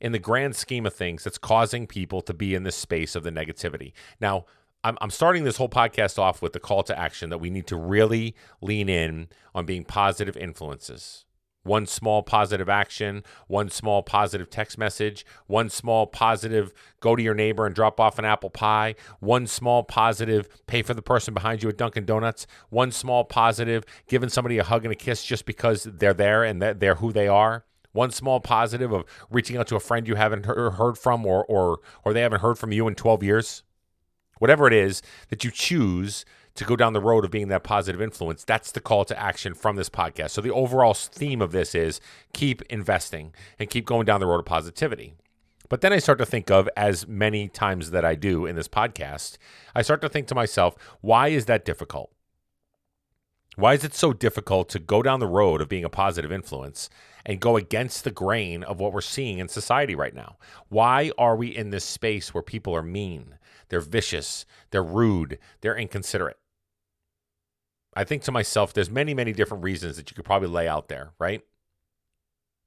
in 0.00 0.12
the 0.12 0.18
grand 0.18 0.56
scheme 0.56 0.86
of 0.86 0.94
things 0.94 1.24
that's 1.24 1.38
causing 1.38 1.86
people 1.86 2.22
to 2.22 2.34
be 2.34 2.54
in 2.54 2.62
this 2.62 2.76
space 2.76 3.14
of 3.14 3.22
the 3.22 3.30
negativity? 3.30 3.92
Now, 4.20 4.46
I'm, 4.82 4.96
I'm 5.00 5.10
starting 5.10 5.44
this 5.44 5.58
whole 5.58 5.68
podcast 5.68 6.18
off 6.18 6.40
with 6.40 6.52
the 6.52 6.60
call 6.60 6.82
to 6.84 6.98
action 6.98 7.30
that 7.30 7.38
we 7.38 7.50
need 7.50 7.66
to 7.66 7.76
really 7.76 8.34
lean 8.60 8.88
in 8.88 9.28
on 9.54 9.66
being 9.66 9.84
positive 9.84 10.36
influences. 10.36 11.26
One 11.62 11.84
small 11.84 12.22
positive 12.22 12.70
action, 12.70 13.22
one 13.46 13.68
small 13.68 14.02
positive 14.02 14.48
text 14.48 14.78
message, 14.78 15.26
one 15.46 15.68
small 15.68 16.06
positive 16.06 16.72
go 17.00 17.14
to 17.14 17.22
your 17.22 17.34
neighbor 17.34 17.66
and 17.66 17.74
drop 17.74 18.00
off 18.00 18.18
an 18.18 18.24
apple 18.24 18.48
pie, 18.48 18.94
one 19.18 19.46
small 19.46 19.82
positive 19.82 20.48
pay 20.66 20.80
for 20.80 20.94
the 20.94 21.02
person 21.02 21.34
behind 21.34 21.62
you 21.62 21.68
at 21.68 21.76
Dunkin' 21.76 22.06
Donuts, 22.06 22.46
one 22.70 22.90
small 22.90 23.24
positive 23.24 23.84
giving 24.08 24.30
somebody 24.30 24.56
a 24.56 24.64
hug 24.64 24.86
and 24.86 24.92
a 24.92 24.96
kiss 24.96 25.22
just 25.22 25.44
because 25.44 25.84
they're 25.84 26.14
there 26.14 26.44
and 26.44 26.62
they're 26.62 26.94
who 26.94 27.12
they 27.12 27.28
are. 27.28 27.66
One 27.92 28.10
small 28.10 28.40
positive 28.40 28.92
of 28.92 29.04
reaching 29.30 29.56
out 29.56 29.66
to 29.68 29.76
a 29.76 29.80
friend 29.80 30.06
you 30.06 30.14
haven't 30.14 30.46
heard 30.46 30.96
from 30.96 31.26
or, 31.26 31.44
or, 31.46 31.80
or 32.04 32.12
they 32.12 32.20
haven't 32.20 32.40
heard 32.40 32.58
from 32.58 32.72
you 32.72 32.86
in 32.86 32.94
12 32.94 33.22
years 33.22 33.62
whatever 34.40 34.66
it 34.66 34.72
is 34.72 35.00
that 35.28 35.44
you 35.44 35.50
choose 35.52 36.24
to 36.56 36.64
go 36.64 36.74
down 36.74 36.92
the 36.92 37.00
road 37.00 37.24
of 37.24 37.30
being 37.30 37.48
that 37.48 37.62
positive 37.62 38.02
influence, 38.02 38.42
that's 38.42 38.72
the 38.72 38.80
call 38.80 39.04
to 39.04 39.18
action 39.18 39.54
from 39.54 39.76
this 39.76 39.88
podcast. 39.88 40.30
So 40.30 40.40
the 40.40 40.52
overall 40.52 40.94
theme 40.94 41.40
of 41.40 41.52
this 41.52 41.74
is 41.74 42.00
keep 42.32 42.60
investing 42.62 43.32
and 43.58 43.70
keep 43.70 43.86
going 43.86 44.04
down 44.04 44.18
the 44.18 44.26
road 44.26 44.40
of 44.40 44.46
positivity. 44.46 45.14
But 45.68 45.82
then 45.82 45.92
I 45.92 45.98
start 46.00 46.18
to 46.18 46.26
think 46.26 46.50
of, 46.50 46.68
as 46.76 47.06
many 47.06 47.46
times 47.48 47.92
that 47.92 48.04
I 48.04 48.16
do 48.16 48.44
in 48.44 48.56
this 48.56 48.66
podcast, 48.66 49.36
I 49.74 49.82
start 49.82 50.00
to 50.00 50.08
think 50.08 50.26
to 50.28 50.34
myself, 50.34 50.74
why 51.00 51.28
is 51.28 51.44
that 51.46 51.64
difficult? 51.64 52.10
Why 53.54 53.74
is 53.74 53.84
it 53.84 53.94
so 53.94 54.12
difficult 54.12 54.68
to 54.70 54.80
go 54.80 55.02
down 55.02 55.20
the 55.20 55.28
road 55.28 55.60
of 55.60 55.68
being 55.68 55.84
a 55.84 55.90
positive 55.90 56.32
influence 56.32 56.90
and 57.26 57.40
go 57.40 57.56
against 57.56 58.04
the 58.04 58.10
grain 58.10 58.62
of 58.62 58.80
what 58.80 58.92
we're 58.92 59.00
seeing 59.00 59.38
in 59.38 59.48
society 59.48 59.94
right 59.94 60.14
now? 60.14 60.36
Why 60.68 61.10
are 61.18 61.36
we 61.36 61.48
in 61.48 61.70
this 61.70 61.84
space 61.84 62.32
where 62.32 62.42
people 62.42 62.74
are 62.74 62.82
mean? 62.82 63.38
They're 63.68 63.80
vicious, 63.80 64.46
they're 64.70 64.82
rude, 64.82 65.38
they're 65.60 65.76
inconsiderate. 65.76 66.38
I 67.94 68.04
think 68.04 68.22
to 68.22 68.32
myself, 68.32 68.72
there's 68.72 68.90
many, 68.90 69.14
many 69.14 69.32
different 69.32 69.64
reasons 69.64 69.96
that 69.96 70.10
you 70.10 70.14
could 70.14 70.24
probably 70.24 70.48
lay 70.48 70.68
out 70.68 70.88
there, 70.88 71.12
right? 71.18 71.42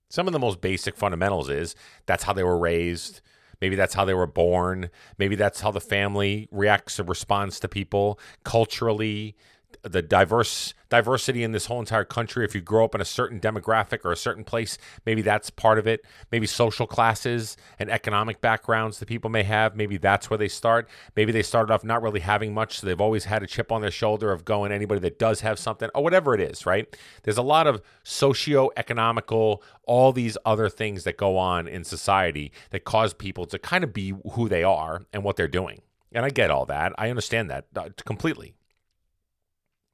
Some 0.10 0.28
of 0.28 0.34
the 0.34 0.40
most 0.40 0.62
basic 0.62 0.96
fundamentals 0.96 1.50
is 1.50 1.76
that's 2.06 2.24
how 2.24 2.34
they 2.34 2.44
were 2.44 2.58
raised. 2.58 3.22
Maybe 3.62 3.76
that's 3.76 3.94
how 3.94 4.06
they 4.06 4.14
were 4.14 4.28
born. 4.28 4.90
Maybe 5.18 5.36
that's 5.36 5.62
how 5.62 5.72
the 5.72 5.80
family 5.82 6.50
reacts 6.52 7.00
or 7.00 7.04
responds 7.04 7.60
to 7.62 7.68
people 7.68 8.20
culturally 8.44 9.36
the 9.82 10.02
diverse 10.02 10.74
diversity 10.90 11.44
in 11.44 11.52
this 11.52 11.66
whole 11.66 11.80
entire 11.80 12.04
country 12.04 12.46
if 12.46 12.54
you 12.54 12.62
grow 12.62 12.86
up 12.86 12.94
in 12.94 13.02
a 13.02 13.06
certain 13.06 13.40
demographic 13.40 14.06
or 14.06 14.12
a 14.12 14.16
certain 14.16 14.44
place 14.44 14.78
maybe 15.08 15.24
that's 15.24 15.50
part 15.50 15.80
of 15.80 15.88
it. 15.88 16.06
Maybe 16.32 16.46
social 16.46 16.86
classes 16.86 17.58
and 17.80 17.90
economic 17.90 18.42
backgrounds 18.42 19.00
that 19.00 19.08
people 19.08 19.30
may 19.30 19.44
have 19.44 19.76
maybe 19.76 19.98
that's 19.98 20.30
where 20.30 20.38
they 20.38 20.48
start. 20.48 20.88
Maybe 21.16 21.32
they 21.32 21.42
started 21.42 21.74
off 21.74 21.84
not 21.84 22.02
really 22.04 22.20
having 22.20 22.54
much 22.54 22.80
so 22.80 22.88
they've 22.88 23.02
always 23.02 23.26
had 23.26 23.42
a 23.42 23.48
chip 23.48 23.72
on 23.72 23.82
their 23.82 23.92
shoulder 23.92 24.32
of 24.32 24.46
going 24.46 24.72
anybody 24.72 25.02
that 25.02 25.18
does 25.18 25.42
have 25.42 25.58
something 25.58 25.90
or 25.96 26.04
whatever 26.04 26.36
it 26.36 26.42
is 26.42 26.66
right? 26.66 26.96
There's 27.24 27.38
a 27.38 27.42
lot 27.42 27.66
of 27.66 27.82
socio-economical 28.04 29.64
all 29.86 30.14
these 30.14 30.38
other 30.46 30.70
things 30.70 31.04
that 31.04 31.18
go 31.18 31.38
on 31.38 31.68
in 31.68 31.84
society 31.84 32.52
that 32.70 32.86
cause 32.86 33.14
people 33.14 33.46
to 33.48 33.60
kind 33.60 33.84
of 33.84 33.94
be 33.94 34.14
who 34.34 34.48
they 34.48 34.64
are 34.64 35.02
and 35.12 35.24
what 35.24 35.36
they're 35.36 35.48
doing. 35.48 35.82
And 36.14 36.26
i 36.26 36.30
get 36.30 36.52
all 36.52 36.66
that. 36.68 36.94
I 36.98 37.10
understand 37.10 37.50
that 37.50 37.66
uh, 37.76 37.90
completely 38.06 38.54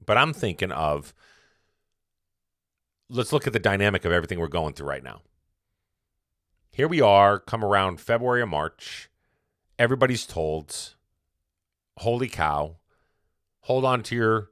but 0.05 0.17
I'm 0.17 0.33
thinking 0.33 0.71
of 0.71 1.13
let's 3.09 3.33
look 3.33 3.47
at 3.47 3.53
the 3.53 3.59
dynamic 3.59 4.05
of 4.05 4.11
everything 4.11 4.39
we're 4.39 4.47
going 4.47 4.73
through 4.73 4.87
right 4.87 5.03
now. 5.03 5.21
here 6.71 6.87
we 6.87 7.01
are, 7.01 7.39
come 7.39 7.63
around 7.65 7.99
February 7.99 8.41
or 8.41 8.45
March. 8.45 9.09
Everybody's 9.77 10.25
told, 10.25 10.95
holy 11.97 12.29
cow, 12.29 12.77
hold 13.61 13.83
on 13.83 14.03
to 14.03 14.15
your 14.15 14.49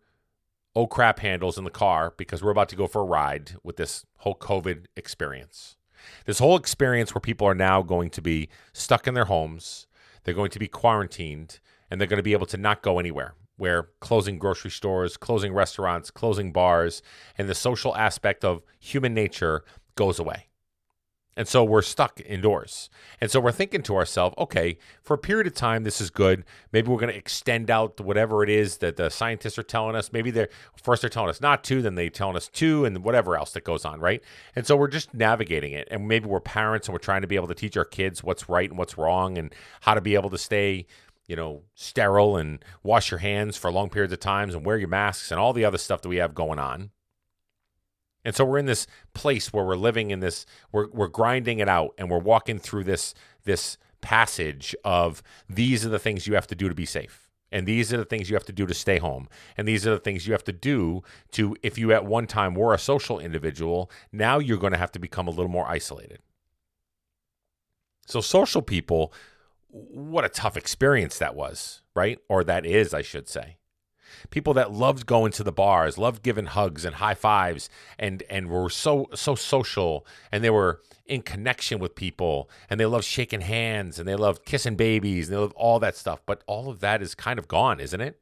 oh 0.75 0.87
crap 0.87 1.19
handles 1.19 1.57
in 1.57 1.63
the 1.63 1.69
car 1.69 2.13
because 2.17 2.43
we're 2.43 2.51
about 2.51 2.69
to 2.69 2.75
go 2.75 2.87
for 2.87 3.01
a 3.01 3.05
ride 3.05 3.55
with 3.63 3.77
this 3.77 4.05
whole 4.17 4.35
COVID 4.35 4.85
experience. 4.95 5.77
This 6.25 6.39
whole 6.39 6.55
experience 6.55 7.13
where 7.13 7.21
people 7.21 7.47
are 7.47 7.55
now 7.55 7.81
going 7.81 8.09
to 8.11 8.21
be 8.21 8.49
stuck 8.73 9.07
in 9.07 9.13
their 9.13 9.25
homes, 9.25 9.87
they're 10.23 10.33
going 10.33 10.51
to 10.51 10.59
be 10.59 10.67
quarantined, 10.67 11.59
and 11.89 11.99
they're 11.99 12.07
going 12.07 12.17
to 12.17 12.23
be 12.23 12.33
able 12.33 12.45
to 12.47 12.57
not 12.57 12.81
go 12.81 12.99
anywhere. 12.99 13.33
Where 13.57 13.89
closing 13.99 14.37
grocery 14.37 14.71
stores, 14.71 15.17
closing 15.17 15.53
restaurants, 15.53 16.11
closing 16.11 16.51
bars, 16.51 17.01
and 17.37 17.49
the 17.49 17.55
social 17.55 17.95
aspect 17.95 18.45
of 18.45 18.61
human 18.79 19.13
nature 19.13 19.63
goes 19.95 20.19
away. 20.19 20.47
And 21.37 21.47
so 21.47 21.63
we're 21.63 21.83
stuck 21.83 22.19
indoors. 22.25 22.89
And 23.21 23.29
so 23.29 23.39
we're 23.39 23.51
thinking 23.51 23.83
to 23.83 23.95
ourselves, 23.95 24.33
okay, 24.39 24.79
for 25.03 25.13
a 25.13 25.19
period 25.19 25.45
of 25.45 25.53
time, 25.53 25.83
this 25.83 26.01
is 26.01 26.09
good. 26.09 26.43
Maybe 26.71 26.89
we're 26.89 26.97
going 26.97 27.13
to 27.13 27.17
extend 27.17 27.69
out 27.69 28.01
whatever 28.01 28.43
it 28.43 28.49
is 28.49 28.77
that 28.77 28.97
the 28.97 29.09
scientists 29.09 29.59
are 29.59 29.63
telling 29.63 29.95
us. 29.95 30.11
Maybe 30.11 30.31
they're 30.31 30.49
first 30.81 31.03
they're 31.03 31.11
telling 31.11 31.29
us 31.29 31.39
not 31.39 31.63
to, 31.65 31.83
then 31.83 31.93
they're 31.93 32.09
telling 32.09 32.35
us 32.35 32.49
to, 32.49 32.85
and 32.85 33.03
whatever 33.03 33.37
else 33.37 33.51
that 33.51 33.63
goes 33.63 33.85
on, 33.85 33.99
right? 33.99 34.23
And 34.55 34.65
so 34.65 34.75
we're 34.75 34.87
just 34.87 35.13
navigating 35.13 35.73
it. 35.73 35.87
And 35.91 36.07
maybe 36.07 36.25
we're 36.25 36.39
parents 36.39 36.87
and 36.87 36.93
we're 36.93 36.99
trying 36.99 37.21
to 37.21 37.27
be 37.27 37.35
able 37.35 37.47
to 37.49 37.55
teach 37.55 37.77
our 37.77 37.85
kids 37.85 38.23
what's 38.23 38.49
right 38.49 38.67
and 38.67 38.79
what's 38.79 38.97
wrong 38.97 39.37
and 39.37 39.53
how 39.81 39.93
to 39.93 40.01
be 40.01 40.15
able 40.15 40.31
to 40.31 40.39
stay, 40.39 40.87
you 41.27 41.35
know, 41.35 41.63
sterile 41.75 42.37
and 42.37 42.63
wash 42.83 43.11
your 43.11 43.19
hands 43.19 43.57
for 43.57 43.71
long 43.71 43.89
periods 43.89 44.13
of 44.13 44.19
times 44.19 44.55
and 44.55 44.65
wear 44.65 44.77
your 44.77 44.87
masks 44.87 45.31
and 45.31 45.39
all 45.39 45.53
the 45.53 45.65
other 45.65 45.77
stuff 45.77 46.01
that 46.01 46.09
we 46.09 46.17
have 46.17 46.33
going 46.33 46.57
on. 46.57 46.91
And 48.23 48.35
so 48.35 48.43
we're 48.43 48.57
in 48.57 48.65
this 48.65 48.87
place 49.13 49.53
where 49.53 49.63
we're 49.63 49.75
living 49.75 50.11
in 50.11 50.19
this, 50.19 50.45
we're, 50.71 50.87
we're 50.89 51.07
grinding 51.07 51.59
it 51.59 51.69
out 51.69 51.93
and 51.97 52.09
we're 52.09 52.17
walking 52.17 52.59
through 52.59 52.85
this, 52.85 53.13
this 53.43 53.77
passage 54.01 54.75
of 54.83 55.21
these 55.49 55.85
are 55.85 55.89
the 55.89 55.99
things 55.99 56.27
you 56.27 56.35
have 56.35 56.47
to 56.47 56.55
do 56.55 56.69
to 56.69 56.75
be 56.75 56.85
safe. 56.85 57.29
And 57.51 57.65
these 57.65 57.93
are 57.93 57.97
the 57.97 58.05
things 58.05 58.29
you 58.29 58.35
have 58.35 58.45
to 58.45 58.51
do 58.53 58.65
to 58.65 58.73
stay 58.73 58.97
home. 58.97 59.29
And 59.55 59.67
these 59.67 59.87
are 59.87 59.91
the 59.91 59.99
things 59.99 60.27
you 60.27 60.33
have 60.33 60.43
to 60.45 60.53
do 60.53 61.03
to, 61.31 61.55
if 61.63 61.77
you 61.77 61.93
at 61.93 62.05
one 62.05 62.27
time 62.27 62.53
were 62.53 62.73
a 62.73 62.79
social 62.79 63.19
individual, 63.19 63.89
now 64.11 64.39
you're 64.39 64.57
going 64.57 64.73
to 64.73 64.79
have 64.79 64.91
to 64.93 64.99
become 64.99 65.27
a 65.27 65.31
little 65.31 65.51
more 65.51 65.65
isolated. 65.65 66.19
So, 68.05 68.21
social 68.21 68.61
people, 68.61 69.13
what 69.89 70.25
a 70.25 70.29
tough 70.29 70.57
experience 70.57 71.17
that 71.19 71.35
was, 71.35 71.81
right? 71.95 72.19
Or 72.29 72.43
that 72.43 72.65
is, 72.65 72.93
I 72.93 73.01
should 73.01 73.27
say 73.27 73.57
people 74.29 74.53
that 74.53 74.71
loved 74.71 75.05
going 75.05 75.31
to 75.33 75.43
the 75.43 75.51
bars, 75.51 75.97
loved 75.97 76.23
giving 76.23 76.45
hugs 76.45 76.85
and 76.85 76.95
high 76.95 77.13
fives, 77.13 77.69
and 77.97 78.23
and 78.29 78.49
were 78.49 78.69
so 78.69 79.07
so 79.13 79.35
social, 79.35 80.05
and 80.31 80.43
they 80.43 80.49
were 80.49 80.81
in 81.05 81.21
connection 81.21 81.79
with 81.79 81.95
people, 81.95 82.49
and 82.69 82.79
they 82.79 82.85
loved 82.85 83.05
shaking 83.05 83.41
hands, 83.41 83.99
and 83.99 84.07
they 84.07 84.15
loved 84.15 84.45
kissing 84.45 84.75
babies, 84.75 85.27
and 85.27 85.35
they 85.35 85.41
loved 85.41 85.53
all 85.55 85.79
that 85.79 85.95
stuff. 85.95 86.21
But 86.25 86.43
all 86.47 86.69
of 86.69 86.79
that 86.81 87.01
is 87.01 87.15
kind 87.15 87.39
of 87.39 87.47
gone, 87.47 87.79
isn't 87.79 88.01
it? 88.01 88.19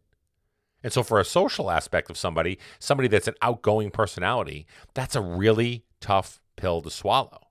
And 0.84 0.94
so, 0.94 1.04
for 1.04 1.20
a 1.20 1.26
social 1.26 1.72
aspect 1.72 2.10
of 2.10 2.18
somebody, 2.18 2.60
somebody 2.80 3.08
that's 3.08 3.28
an 3.28 3.36
outgoing 3.42 3.92
personality, 3.92 4.68
that's 4.94 5.16
a 5.16 5.22
really 5.22 5.86
tough 6.00 6.42
pill 6.56 6.82
to 6.82 6.92
swallow 6.92 7.45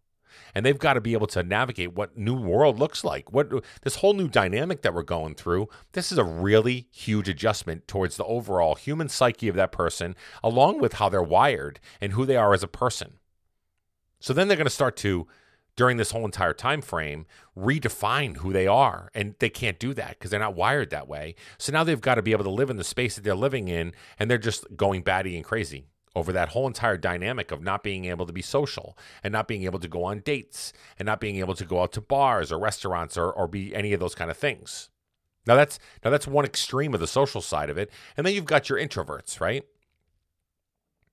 and 0.55 0.65
they've 0.65 0.79
got 0.79 0.95
to 0.95 1.01
be 1.01 1.13
able 1.13 1.27
to 1.29 1.43
navigate 1.43 1.95
what 1.95 2.17
new 2.17 2.35
world 2.35 2.79
looks 2.79 3.05
like. 3.05 3.33
What 3.33 3.53
this 3.83 3.97
whole 3.97 4.15
new 4.15 4.29
dynamic 4.29 4.83
that 4.83 4.95
we're 4.95 5.03
going 5.03 5.35
through. 5.35 5.69
This 5.93 6.13
is 6.13 6.19
a 6.19 6.25
really 6.25 6.89
huge 6.91 7.29
adjustment 7.29 7.89
towards 7.89 8.17
the 8.17 8.25
overall 8.25 8.75
human 8.75 9.09
psyche 9.09 9.49
of 9.49 9.57
that 9.57 9.73
person, 9.73 10.15
along 10.43 10.81
with 10.81 10.95
how 10.95 11.09
they're 11.09 11.23
wired 11.23 11.81
and 12.01 12.13
who 12.13 12.27
they 12.27 12.37
are 12.37 12.55
as 12.55 12.63
a 12.63 12.69
person. 12.69 13.15
So 14.21 14.33
then 14.33 14.49
they're 14.49 14.57
going 14.57 14.67
to 14.67 14.71
start 14.71 14.97
to 14.99 15.27
during 15.77 15.97
this 15.97 16.13
whole 16.13 16.25
entire 16.25 16.55
time 16.55 16.81
frame 16.81 17.27
redefine 17.57 18.39
who 18.39 18.53
they 18.53 18.67
are 18.67 19.11
and 19.15 19.35
they 19.39 19.51
can't 19.51 19.79
do 19.79 19.93
that 19.95 20.11
because 20.11 20.31
they're 20.31 20.41
not 20.41 20.55
wired 20.55 20.91
that 20.91 21.09
way 21.09 21.35
so 21.59 21.73
now 21.73 21.85
they've 21.85 22.01
got 22.01 22.15
to 22.15 22.23
be 22.23 22.33
able 22.33 22.45
to 22.45 22.51
live 22.51 22.71
in 22.71 22.77
the 22.77 22.85
space 22.85 23.17
that 23.17 23.25
they're 23.25 23.35
living 23.35 23.69
in 23.69 23.93
and 24.19 24.31
they're 24.31 24.39
just 24.39 24.65
going 24.77 25.03
batty 25.03 25.37
and 25.37 25.45
crazy 25.45 25.87
over 26.15 26.33
that 26.33 26.51
whole 26.51 26.67
entire 26.67 26.97
dynamic 26.97 27.51
of 27.51 27.63
not 27.63 27.83
being 27.83 28.05
able 28.05 28.27
to 28.27 28.33
be 28.33 28.43
social 28.43 28.97
and 29.23 29.33
not 29.33 29.49
being 29.49 29.65
able 29.65 29.79
to 29.81 29.89
go 29.89 30.05
on 30.05 30.21
dates 30.21 30.73
and 30.99 31.07
not 31.07 31.21
being 31.21 31.37
able 31.37 31.55
to 31.55 31.65
go 31.65 31.83
out 31.83 31.93
to 31.93 32.01
bars 32.01 32.53
or 32.53 32.59
restaurants 32.59 33.17
or, 33.17 33.31
or 33.31 33.49
be 33.49 33.75
any 33.75 33.93
of 33.93 34.01
those 34.01 34.15
kind 34.15 34.31
of 34.31 34.37
things. 34.37 34.91
Now 35.47 35.57
that's 35.57 35.79
now 36.05 36.11
that's 36.11 36.27
one 36.27 36.45
extreme 36.45 36.95
of 36.95 37.01
the 37.01 37.07
social 37.07 37.43
side 37.43 37.71
of 37.71 37.77
it. 37.77 37.91
And 38.17 38.27
then 38.27 38.35
you've 38.35 38.45
got 38.45 38.69
your 38.69 38.79
introverts, 38.79 39.41
right? 39.41 39.65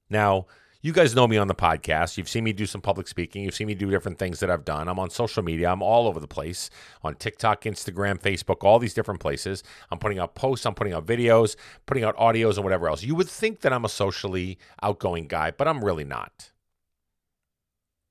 Now, 0.09 0.45
you 0.81 0.91
guys 0.91 1.13
know 1.13 1.27
me 1.27 1.37
on 1.37 1.47
the 1.47 1.55
podcast. 1.55 2.17
You've 2.17 2.29
seen 2.29 2.43
me 2.43 2.53
do 2.53 2.65
some 2.65 2.81
public 2.81 3.07
speaking. 3.07 3.43
You've 3.43 3.53
seen 3.53 3.67
me 3.67 3.75
do 3.75 3.89
different 3.91 4.17
things 4.17 4.39
that 4.39 4.49
I've 4.49 4.65
done. 4.65 4.87
I'm 4.87 4.97
on 4.97 5.11
social 5.11 5.43
media. 5.43 5.71
I'm 5.71 5.83
all 5.83 6.07
over 6.07 6.19
the 6.19 6.27
place 6.27 6.71
on 7.03 7.15
TikTok, 7.15 7.61
Instagram, 7.63 8.19
Facebook, 8.19 8.63
all 8.63 8.79
these 8.79 8.95
different 8.95 9.19
places. 9.19 9.63
I'm 9.91 9.99
putting 9.99 10.17
out 10.17 10.33
posts, 10.33 10.65
I'm 10.65 10.73
putting 10.73 10.93
out 10.93 11.05
videos, 11.05 11.55
putting 11.85 12.03
out 12.03 12.17
audios, 12.17 12.55
and 12.55 12.63
whatever 12.63 12.87
else. 12.89 13.03
You 13.03 13.15
would 13.15 13.29
think 13.29 13.61
that 13.61 13.71
I'm 13.71 13.85
a 13.85 13.89
socially 13.89 14.57
outgoing 14.81 15.27
guy, 15.27 15.51
but 15.51 15.67
I'm 15.67 15.85
really 15.85 16.05
not. 16.05 16.51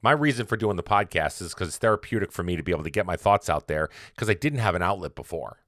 My 0.03 0.13
reason 0.13 0.47
for 0.47 0.57
doing 0.57 0.77
the 0.77 0.83
podcast 0.83 1.43
is 1.43 1.53
because 1.53 1.69
it's 1.69 1.79
therapeutic 1.79 2.33
for 2.33 2.43
me 2.43 2.57
to 2.57 2.63
be 2.63 2.73
able 2.73 2.85
to 2.85 2.91
get 2.91 3.05
my 3.05 3.17
thoughts 3.17 3.51
out 3.51 3.67
there 3.67 3.91
because 4.15 4.31
I 4.31 4.35
didn't 4.35 4.61
have 4.61 4.75
an 4.75 4.83
outlet 4.83 5.15
before 5.15 5.59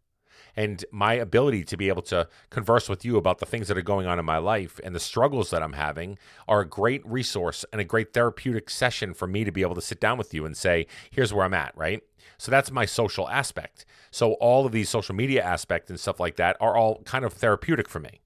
and 0.57 0.85
my 0.91 1.15
ability 1.15 1.65
to 1.65 1.77
be 1.77 1.89
able 1.89 2.03
to 2.03 2.29
converse 2.51 2.89
with 2.89 3.05
you 3.05 3.17
about 3.17 3.39
the 3.39 3.47
things 3.47 3.69
that 3.69 3.79
are 3.79 3.83
going 3.83 4.07
on 4.07 4.19
in 4.19 4.25
my 4.25 4.39
life 4.39 4.81
and 4.85 4.95
the 4.95 5.01
struggles 5.01 5.51
that 5.51 5.63
I'm 5.63 5.73
having 5.73 6.19
are 6.47 6.61
a 6.61 6.69
great 6.69 7.05
resource 7.07 7.65
and 7.73 7.81
a 7.81 7.85
great 7.85 8.13
therapeutic 8.13 8.71
session 8.71 9.15
for 9.15 9.27
me 9.27 9.45
to 9.45 9.53
be 9.53 9.63
able 9.63 9.75
to 9.75 9.81
sit 9.81 10.01
down 10.01 10.19
with 10.19 10.35
you 10.35 10.45
and 10.45 10.57
say, 10.57 10.87
here's 11.11 11.33
where 11.33 11.45
I'm 11.45 11.55
at, 11.55 11.77
right? 11.77 12.03
So 12.39 12.51
that's 12.51 12.71
my 12.71 12.85
social 12.85 13.29
aspect. 13.29 13.85
So 14.11 14.33
all 14.35 14.67
of 14.67 14.73
these 14.73 14.89
social 14.89 15.15
media 15.15 15.43
aspects 15.43 15.91
and 15.91 15.99
stuff 15.99 16.21
like 16.21 16.37
that 16.37 16.57
are 16.61 16.77
all 16.77 17.03
kind 17.05 17.25
of 17.25 17.33
therapeutic 17.33 17.89
for 17.89 18.01
me. 18.01 18.21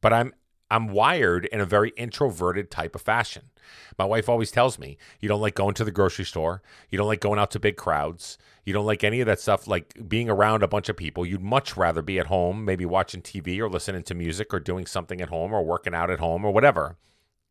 But 0.00 0.12
I'm 0.12 0.32
I'm 0.70 0.88
wired 0.88 1.46
in 1.46 1.60
a 1.60 1.66
very 1.66 1.90
introverted 1.96 2.70
type 2.70 2.94
of 2.94 3.00
fashion. 3.00 3.44
My 3.98 4.04
wife 4.04 4.28
always 4.28 4.50
tells 4.50 4.78
me, 4.78 4.98
you 5.18 5.28
don't 5.28 5.40
like 5.40 5.54
going 5.54 5.74
to 5.74 5.84
the 5.84 5.90
grocery 5.90 6.26
store. 6.26 6.62
You 6.90 6.98
don't 6.98 7.06
like 7.06 7.20
going 7.20 7.38
out 7.38 7.50
to 7.52 7.60
big 7.60 7.76
crowds. 7.76 8.36
You 8.68 8.74
don't 8.74 8.84
like 8.84 9.02
any 9.02 9.22
of 9.22 9.26
that 9.28 9.40
stuff, 9.40 9.66
like 9.66 9.94
being 10.10 10.28
around 10.28 10.62
a 10.62 10.68
bunch 10.68 10.90
of 10.90 10.96
people. 10.98 11.24
You'd 11.24 11.40
much 11.40 11.78
rather 11.78 12.02
be 12.02 12.18
at 12.18 12.26
home, 12.26 12.66
maybe 12.66 12.84
watching 12.84 13.22
TV 13.22 13.58
or 13.60 13.70
listening 13.70 14.02
to 14.02 14.14
music 14.14 14.52
or 14.52 14.60
doing 14.60 14.84
something 14.84 15.22
at 15.22 15.30
home 15.30 15.54
or 15.54 15.64
working 15.64 15.94
out 15.94 16.10
at 16.10 16.18
home 16.18 16.44
or 16.44 16.52
whatever. 16.52 16.98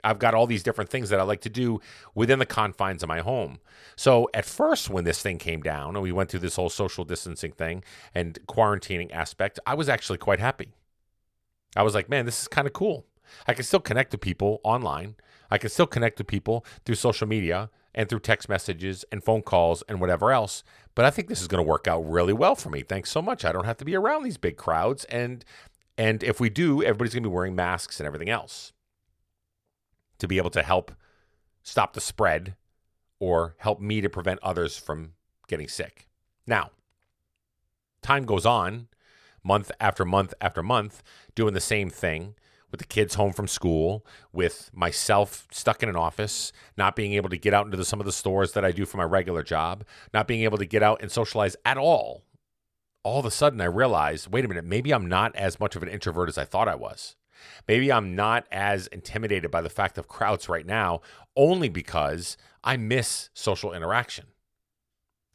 I've 0.03 0.19
got 0.19 0.35
all 0.35 0.45
these 0.45 0.61
different 0.61 0.91
things 0.91 1.09
that 1.09 1.19
I 1.19 1.23
like 1.23 1.41
to 1.41 1.49
do 1.49 1.81
within 2.13 2.37
the 2.37 2.45
confines 2.45 3.01
of 3.01 3.09
my 3.09 3.21
home. 3.21 3.57
So 3.95 4.29
at 4.35 4.45
first, 4.45 4.91
when 4.91 5.05
this 5.05 5.19
thing 5.19 5.39
came 5.39 5.63
down 5.63 5.95
and 5.95 6.03
we 6.03 6.11
went 6.11 6.29
through 6.29 6.41
this 6.41 6.55
whole 6.55 6.69
social 6.69 7.03
distancing 7.03 7.51
thing 7.51 7.83
and 8.13 8.37
quarantining 8.45 9.11
aspect, 9.11 9.59
I 9.65 9.73
was 9.73 9.89
actually 9.89 10.19
quite 10.19 10.39
happy. 10.39 10.71
I 11.75 11.81
was 11.81 11.95
like, 11.95 12.09
man, 12.09 12.27
this 12.27 12.43
is 12.43 12.47
kind 12.47 12.67
of 12.67 12.73
cool. 12.73 13.07
I 13.47 13.55
can 13.55 13.63
still 13.63 13.79
connect 13.79 14.11
to 14.11 14.19
people 14.19 14.61
online. 14.63 15.15
I 15.49 15.57
can 15.57 15.71
still 15.71 15.87
connect 15.87 16.17
to 16.17 16.23
people 16.23 16.63
through 16.85 16.93
social 16.93 17.27
media 17.27 17.71
and 17.97 18.07
through 18.07 18.19
text 18.19 18.47
messages 18.47 19.03
and 19.11 19.23
phone 19.23 19.41
calls 19.41 19.83
and 19.89 19.99
whatever 19.99 20.31
else. 20.31 20.63
But 20.93 21.03
I 21.03 21.09
think 21.09 21.27
this 21.27 21.41
is 21.41 21.47
going 21.47 21.63
to 21.63 21.67
work 21.67 21.87
out 21.87 22.01
really 22.01 22.31
well 22.31 22.55
for 22.55 22.69
me. 22.69 22.83
Thanks 22.83 23.09
so 23.09 23.23
much. 23.23 23.43
I 23.43 23.51
don't 23.51 23.65
have 23.65 23.77
to 23.77 23.85
be 23.85 23.95
around 23.95 24.23
these 24.23 24.37
big 24.37 24.55
crowds 24.55 25.03
and 25.05 25.43
and 25.99 26.21
if 26.21 26.39
we 26.39 26.51
do, 26.51 26.83
everybody's 26.83 27.15
going 27.15 27.23
to 27.23 27.29
be 27.29 27.33
wearing 27.33 27.55
masks 27.55 27.99
and 27.99 28.05
everything 28.05 28.29
else 28.29 28.71
to 30.19 30.27
be 30.27 30.37
able 30.37 30.51
to 30.51 30.61
help 30.61 30.91
stop 31.63 31.93
the 31.93 32.01
spread 32.01 32.55
or 33.19 33.55
help 33.57 33.81
me 33.81 33.99
to 34.01 34.09
prevent 34.09 34.39
others 34.43 34.77
from 34.77 35.13
getting 35.47 35.67
sick. 35.67 36.07
Now, 36.45 36.69
time 38.03 38.25
goes 38.25 38.45
on, 38.45 38.89
month 39.43 39.71
after 39.79 40.05
month 40.05 40.35
after 40.39 40.61
month, 40.61 41.01
doing 41.33 41.55
the 41.55 41.59
same 41.59 41.89
thing 41.89 42.35
with 42.71 42.79
the 42.79 42.85
kids 42.85 43.15
home 43.15 43.33
from 43.33 43.47
school, 43.47 44.05
with 44.33 44.69
myself 44.73 45.47
stuck 45.51 45.83
in 45.83 45.89
an 45.89 45.95
office, 45.95 46.51
not 46.77 46.95
being 46.95 47.13
able 47.13 47.29
to 47.29 47.37
get 47.37 47.53
out 47.53 47.65
into 47.65 47.77
the, 47.77 47.85
some 47.85 47.99
of 47.99 48.05
the 48.05 48.11
stores 48.11 48.53
that 48.53 48.65
I 48.65 48.71
do 48.71 48.85
for 48.85 48.97
my 48.97 49.03
regular 49.03 49.43
job, 49.43 49.83
not 50.13 50.27
being 50.27 50.43
able 50.43 50.57
to 50.57 50.65
get 50.65 50.83
out 50.83 51.01
and 51.01 51.11
socialize 51.11 51.55
at 51.65 51.77
all, 51.77 52.23
all 53.03 53.19
of 53.19 53.25
a 53.25 53.31
sudden 53.31 53.61
I 53.61 53.65
realized 53.65 54.31
wait 54.31 54.43
a 54.43 54.47
minute, 54.47 54.65
maybe 54.65 54.93
I'm 54.93 55.07
not 55.07 55.35
as 55.35 55.59
much 55.59 55.75
of 55.75 55.83
an 55.83 55.89
introvert 55.89 56.29
as 56.29 56.37
I 56.37 56.43
thought 56.43 56.67
I 56.67 56.75
was. 56.75 57.15
Maybe 57.67 57.91
I'm 57.91 58.15
not 58.15 58.45
as 58.51 58.87
intimidated 58.87 59.51
by 59.51 59.61
the 59.61 59.69
fact 59.69 59.97
of 59.97 60.07
crowds 60.07 60.49
right 60.49 60.65
now, 60.65 61.01
only 61.35 61.69
because 61.69 62.35
I 62.63 62.77
miss 62.77 63.29
social 63.33 63.73
interaction. 63.73 64.25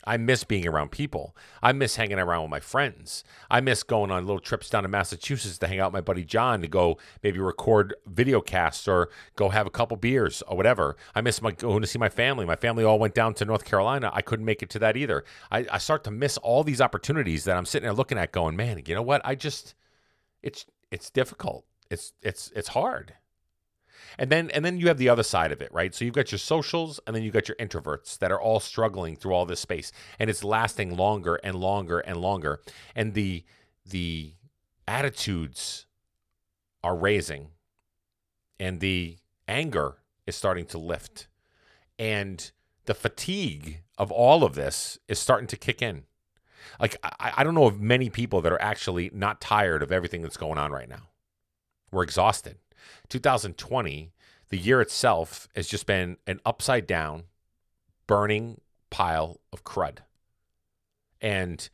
I 0.05 0.17
miss 0.17 0.45
being 0.45 0.67
around 0.67 0.91
people. 0.91 1.37
I 1.63 1.73
miss 1.73 1.97
hanging 1.97 2.19
around 2.19 2.43
with 2.43 2.51
my 2.51 2.61
friends. 2.61 3.25
I 3.51 3.61
miss 3.61 3.83
going 3.83 4.11
on 4.11 4.27
little 4.27 4.41
trips 4.41 4.71
down 4.71 4.83
to 4.83 4.89
Massachusetts 4.89 5.59
to 5.59 5.69
hang 5.69 5.81
out 5.81 5.93
with 5.93 5.99
my 5.99 6.01
buddy 6.01 6.25
John 6.25 6.61
to 6.63 6.69
go 6.69 6.99
maybe 7.23 7.39
record 7.39 7.95
video 8.07 8.41
casts 8.41 8.89
or 8.89 9.11
go 9.37 9.51
have 9.51 9.67
a 9.67 9.71
couple 9.71 9.97
beers 9.97 10.43
or 10.49 10.57
whatever. 10.57 10.97
I 11.15 11.21
miss 11.21 11.41
my 11.41 11.53
going 11.53 11.83
to 11.83 11.87
see 11.87 11.99
my 11.99 12.09
family. 12.09 12.45
My 12.45 12.57
family 12.57 12.85
all 12.85 12.99
went 12.99 13.15
down 13.15 13.35
to 13.35 13.45
North 13.45 13.65
Carolina. 13.65 14.11
I 14.13 14.23
couldn't 14.23 14.45
make 14.45 14.63
it 14.63 14.71
to 14.71 14.79
that 14.81 14.97
either. 14.97 15.25
I, 15.51 15.67
I 15.71 15.79
start 15.79 16.05
to 16.05 16.11
miss 16.11 16.37
all 16.39 16.65
these 16.65 16.81
opportunities 16.81 17.45
that 17.45 17.57
I'm 17.57 17.67
sitting 17.67 17.85
there 17.85 17.95
looking 17.95 18.19
at 18.19 18.33
going, 18.33 18.57
man, 18.57 18.83
you 18.87 18.95
know 18.95 19.03
what? 19.03 19.23
I 19.25 19.35
just 19.35 19.75
it's 20.43 20.67
it's 20.91 21.11
difficult. 21.11 21.65
It's 21.91 22.13
it's 22.23 22.53
it's 22.55 22.69
hard. 22.69 23.15
And 24.19 24.31
then 24.31 24.51
and 24.51 24.65
then 24.65 24.79
you 24.79 24.89
have 24.89 24.99
the 24.99 25.09
other 25.09 25.23
side 25.23 25.53
of 25.53 25.61
it, 25.61 25.73
right? 25.73 25.95
So 25.95 26.05
you've 26.05 26.15
got 26.15 26.33
your 26.33 26.39
socials 26.39 27.01
and 27.07 27.15
then 27.15 27.23
you've 27.23 27.35
got 27.35 27.49
your 27.49 27.57
introverts 27.57 28.19
that 28.19 28.33
are 28.33 28.41
all 28.41 28.61
struggling 28.61 29.17
through 29.17 29.33
all 29.33 29.47
this 29.47 29.61
space. 29.61 29.93
And 30.19 30.29
it's 30.29 30.45
lasting 30.45 30.97
longer 30.97 31.37
and 31.37 31.57
longer 31.57 32.01
and 32.01 32.19
longer. 32.19 32.61
And 32.95 33.15
the 33.15 33.45
the 33.85 34.35
attitudes 34.87 35.87
are 36.85 36.97
raising 36.97 37.49
and 38.59 38.81
the 38.81 39.19
anger 39.49 39.97
is 40.27 40.37
starting 40.37 40.67
to 40.67 40.79
lift. 40.79 41.29
And 41.99 42.51
the 42.87 42.95
fatigue 42.95 43.83
of 43.99 44.11
all 44.11 44.45
of 44.45 44.55
this 44.55 44.99
is 45.09 45.19
starting 45.19 45.47
to 45.49 45.57
kick 45.57 45.83
in. 45.83 46.05
Like, 46.81 46.97
I, 47.03 47.33
I 47.39 47.45
don't 47.45 47.55
know 47.55 47.67
of 47.67 47.81
many 47.81 48.11
people 48.11 48.41
that 48.41 48.53
are 48.53 48.63
actually 48.63 49.11
not 49.13 49.41
tired 49.41 49.83
of 49.83 49.93
everything 49.93 50.23
that's 50.23 50.37
going 50.37 50.59
on 50.59 50.73
right 50.73 50.89
now. 50.89 51.09
We're 51.91 52.03
exhausted. 52.03 52.59
2020, 53.09 54.13
the 54.49 54.59
year 54.59 54.81
itself, 54.81 55.49
has 55.55 55.67
just 55.67 55.87
been 55.87 56.17
an 56.27 56.41
upside 56.45 56.87
down, 56.87 57.25
burning 58.07 58.61
pile 58.91 59.41
of 59.53 59.65
crud. 59.65 59.99
And 61.21 61.69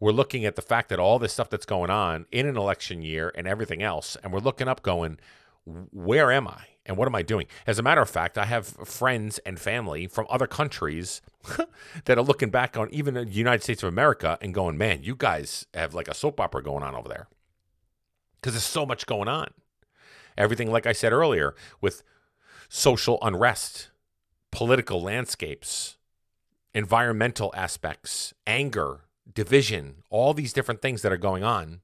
we're 0.00 0.12
looking 0.12 0.44
at 0.44 0.56
the 0.56 0.62
fact 0.62 0.88
that 0.88 0.98
all 0.98 1.18
this 1.18 1.32
stuff 1.32 1.50
that's 1.50 1.66
going 1.66 1.90
on 1.90 2.26
in 2.32 2.46
an 2.46 2.56
election 2.56 3.02
year 3.02 3.32
and 3.34 3.46
everything 3.46 3.82
else, 3.82 4.16
and 4.22 4.32
we're 4.32 4.40
looking 4.40 4.68
up 4.68 4.82
going, 4.82 5.18
where 5.64 6.30
am 6.30 6.48
I? 6.48 6.66
And 6.86 6.96
what 6.98 7.08
am 7.08 7.14
I 7.14 7.22
doing? 7.22 7.46
As 7.66 7.78
a 7.78 7.82
matter 7.82 8.02
of 8.02 8.10
fact, 8.10 8.36
I 8.36 8.44
have 8.44 8.66
friends 8.66 9.38
and 9.46 9.58
family 9.58 10.06
from 10.06 10.26
other 10.28 10.46
countries 10.46 11.22
that 12.04 12.18
are 12.18 12.22
looking 12.22 12.50
back 12.50 12.76
on 12.76 12.90
even 12.90 13.14
the 13.14 13.24
United 13.26 13.62
States 13.62 13.82
of 13.82 13.88
America 13.88 14.36
and 14.42 14.52
going, 14.52 14.76
man, 14.76 15.02
you 15.02 15.14
guys 15.16 15.66
have 15.72 15.94
like 15.94 16.08
a 16.08 16.14
soap 16.14 16.40
opera 16.40 16.62
going 16.62 16.82
on 16.82 16.94
over 16.94 17.08
there. 17.08 17.28
Because 18.36 18.52
there's 18.52 18.64
so 18.64 18.84
much 18.84 19.06
going 19.06 19.28
on. 19.28 19.48
Everything, 20.36 20.70
like 20.70 20.86
I 20.86 20.92
said 20.92 21.12
earlier, 21.12 21.54
with 21.80 22.02
social 22.68 23.18
unrest, 23.22 23.90
political 24.50 25.00
landscapes, 25.00 25.96
environmental 26.74 27.52
aspects, 27.56 28.34
anger, 28.46 29.00
division, 29.32 30.02
all 30.10 30.34
these 30.34 30.52
different 30.52 30.82
things 30.82 31.02
that 31.02 31.12
are 31.12 31.16
going 31.16 31.44
on. 31.44 31.80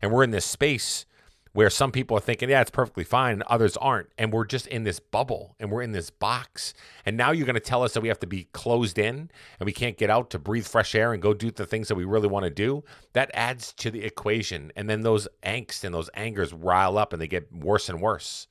And 0.00 0.10
we're 0.12 0.24
in 0.24 0.32
this 0.32 0.44
space 0.44 1.06
where 1.52 1.68
some 1.68 1.92
people 1.92 2.16
are 2.16 2.20
thinking, 2.20 2.48
yeah, 2.48 2.62
it's 2.62 2.70
perfectly 2.70 3.04
fine, 3.04 3.34
and 3.34 3.42
others 3.42 3.76
aren't. 3.76 4.08
And 4.16 4.32
we're 4.32 4.46
just 4.46 4.66
in 4.66 4.84
this 4.84 5.00
bubble 5.00 5.54
and 5.60 5.70
we're 5.70 5.82
in 5.82 5.92
this 5.92 6.10
box. 6.10 6.72
And 7.04 7.16
now 7.16 7.30
you're 7.30 7.46
going 7.46 7.54
to 7.54 7.60
tell 7.60 7.82
us 7.82 7.92
that 7.92 8.00
we 8.00 8.08
have 8.08 8.20
to 8.20 8.26
be 8.26 8.44
closed 8.52 8.98
in 8.98 9.30
and 9.60 9.66
we 9.66 9.72
can't 9.72 9.98
get 9.98 10.10
out 10.10 10.30
to 10.30 10.38
breathe 10.38 10.66
fresh 10.66 10.94
air 10.94 11.12
and 11.12 11.22
go 11.22 11.34
do 11.34 11.50
the 11.50 11.66
things 11.66 11.88
that 11.88 11.94
we 11.94 12.04
really 12.04 12.28
want 12.28 12.44
to 12.44 12.50
do. 12.50 12.84
That 13.12 13.30
adds 13.34 13.72
to 13.74 13.90
the 13.90 14.02
equation. 14.02 14.72
And 14.76 14.88
then 14.88 15.02
those 15.02 15.28
angst 15.42 15.84
and 15.84 15.94
those 15.94 16.08
angers 16.14 16.52
rile 16.54 16.96
up 16.96 17.12
and 17.12 17.20
they 17.20 17.28
get 17.28 17.52
worse 17.52 17.88
and 17.88 18.00
worse. 18.00 18.46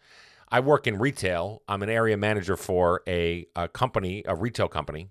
I 0.51 0.59
work 0.59 0.85
in 0.85 0.99
retail. 0.99 1.63
I'm 1.67 1.81
an 1.81 1.89
area 1.89 2.17
manager 2.17 2.57
for 2.57 3.01
a, 3.07 3.47
a 3.55 3.67
company, 3.69 4.23
a 4.27 4.35
retail 4.35 4.67
company, 4.67 5.09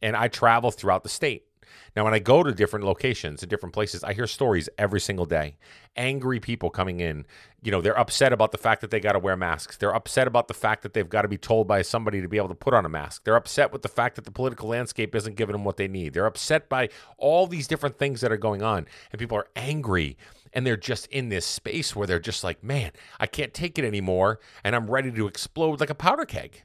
and 0.00 0.16
I 0.16 0.28
travel 0.28 0.70
throughout 0.70 1.02
the 1.02 1.10
state. 1.10 1.47
Now, 1.96 2.04
when 2.04 2.14
I 2.14 2.18
go 2.18 2.42
to 2.42 2.52
different 2.52 2.84
locations 2.84 3.42
and 3.42 3.50
different 3.50 3.72
places, 3.72 4.04
I 4.04 4.12
hear 4.12 4.26
stories 4.26 4.68
every 4.78 5.00
single 5.00 5.26
day. 5.26 5.56
Angry 5.96 6.40
people 6.40 6.70
coming 6.70 7.00
in. 7.00 7.26
You 7.62 7.72
know, 7.72 7.80
they're 7.80 7.98
upset 7.98 8.32
about 8.32 8.52
the 8.52 8.58
fact 8.58 8.80
that 8.82 8.90
they 8.90 9.00
got 9.00 9.12
to 9.12 9.18
wear 9.18 9.36
masks. 9.36 9.76
They're 9.76 9.94
upset 9.94 10.28
about 10.28 10.48
the 10.48 10.54
fact 10.54 10.82
that 10.82 10.92
they've 10.92 11.08
got 11.08 11.22
to 11.22 11.28
be 11.28 11.38
told 11.38 11.66
by 11.66 11.82
somebody 11.82 12.20
to 12.20 12.28
be 12.28 12.36
able 12.36 12.48
to 12.48 12.54
put 12.54 12.74
on 12.74 12.84
a 12.84 12.88
mask. 12.88 13.24
They're 13.24 13.36
upset 13.36 13.72
with 13.72 13.82
the 13.82 13.88
fact 13.88 14.16
that 14.16 14.24
the 14.24 14.30
political 14.30 14.68
landscape 14.68 15.14
isn't 15.14 15.36
giving 15.36 15.52
them 15.52 15.64
what 15.64 15.76
they 15.76 15.88
need. 15.88 16.14
They're 16.14 16.26
upset 16.26 16.68
by 16.68 16.88
all 17.16 17.46
these 17.46 17.66
different 17.66 17.98
things 17.98 18.20
that 18.20 18.32
are 18.32 18.36
going 18.36 18.62
on. 18.62 18.86
And 19.10 19.18
people 19.18 19.38
are 19.38 19.48
angry 19.56 20.16
and 20.52 20.66
they're 20.66 20.76
just 20.76 21.06
in 21.08 21.28
this 21.28 21.46
space 21.46 21.94
where 21.94 22.06
they're 22.06 22.18
just 22.18 22.44
like, 22.44 22.62
man, 22.62 22.92
I 23.20 23.26
can't 23.26 23.54
take 23.54 23.78
it 23.78 23.84
anymore. 23.84 24.40
And 24.64 24.74
I'm 24.74 24.90
ready 24.90 25.10
to 25.12 25.26
explode 25.26 25.80
like 25.80 25.90
a 25.90 25.94
powder 25.94 26.24
keg. 26.24 26.64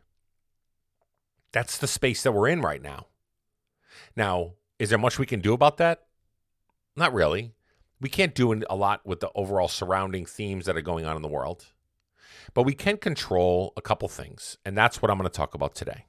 That's 1.52 1.78
the 1.78 1.88
space 1.88 2.24
that 2.24 2.32
we're 2.32 2.48
in 2.48 2.62
right 2.62 2.82
now. 2.82 3.08
Now, 4.16 4.54
is 4.80 4.90
there 4.90 4.98
much 4.98 5.20
we 5.20 5.26
can 5.26 5.40
do 5.40 5.54
about 5.54 5.78
that? 5.78 6.04
Not 6.96 7.14
really. 7.14 7.54
We 8.00 8.10
can't 8.10 8.36
do 8.36 8.62
a 8.70 8.76
lot 8.76 9.06
with 9.06 9.20
the 9.20 9.32
overall 9.34 9.68
surrounding 9.68 10.26
themes 10.26 10.66
that 10.66 10.76
are 10.76 10.82
going 10.82 11.06
on 11.06 11.16
in 11.16 11.22
the 11.22 11.28
world. 11.28 11.68
But 12.54 12.64
we 12.64 12.74
can 12.74 12.98
control 12.98 13.74
a 13.78 13.82
couple 13.82 14.08
things, 14.10 14.58
and 14.66 14.78
that's 14.78 15.02
what 15.02 15.10
I'm 15.10 15.18
going 15.18 15.30
to 15.30 15.36
talk 15.36 15.54
about 15.54 15.76
today. 15.76 16.06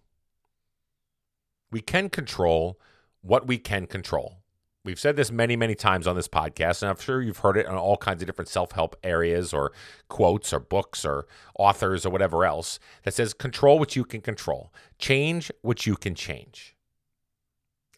We 1.70 1.80
can 1.80 2.10
control 2.10 2.80
what 3.22 3.46
we 3.46 3.58
can 3.58 3.86
control. 3.86 4.38
We've 4.84 5.00
said 5.00 5.16
this 5.16 5.32
many, 5.32 5.56
many 5.56 5.74
times 5.74 6.06
on 6.06 6.14
this 6.14 6.28
podcast, 6.28 6.82
and 6.82 6.90
I'm 6.90 6.98
sure 6.98 7.22
you've 7.22 7.38
heard 7.38 7.56
it 7.56 7.66
on 7.66 7.76
all 7.76 7.96
kinds 7.96 8.20
of 8.22 8.26
different 8.26 8.50
self 8.50 8.72
help 8.72 8.96
areas 9.02 9.54
or 9.54 9.72
quotes 10.08 10.52
or 10.52 10.60
books 10.60 11.06
or 11.06 11.26
authors 11.58 12.04
or 12.04 12.10
whatever 12.10 12.44
else 12.44 12.78
that 13.04 13.14
says 13.14 13.32
control 13.32 13.78
what 13.78 13.96
you 13.96 14.04
can 14.04 14.20
control, 14.20 14.72
change 14.98 15.50
what 15.62 15.86
you 15.86 15.96
can 15.96 16.14
change. 16.14 16.73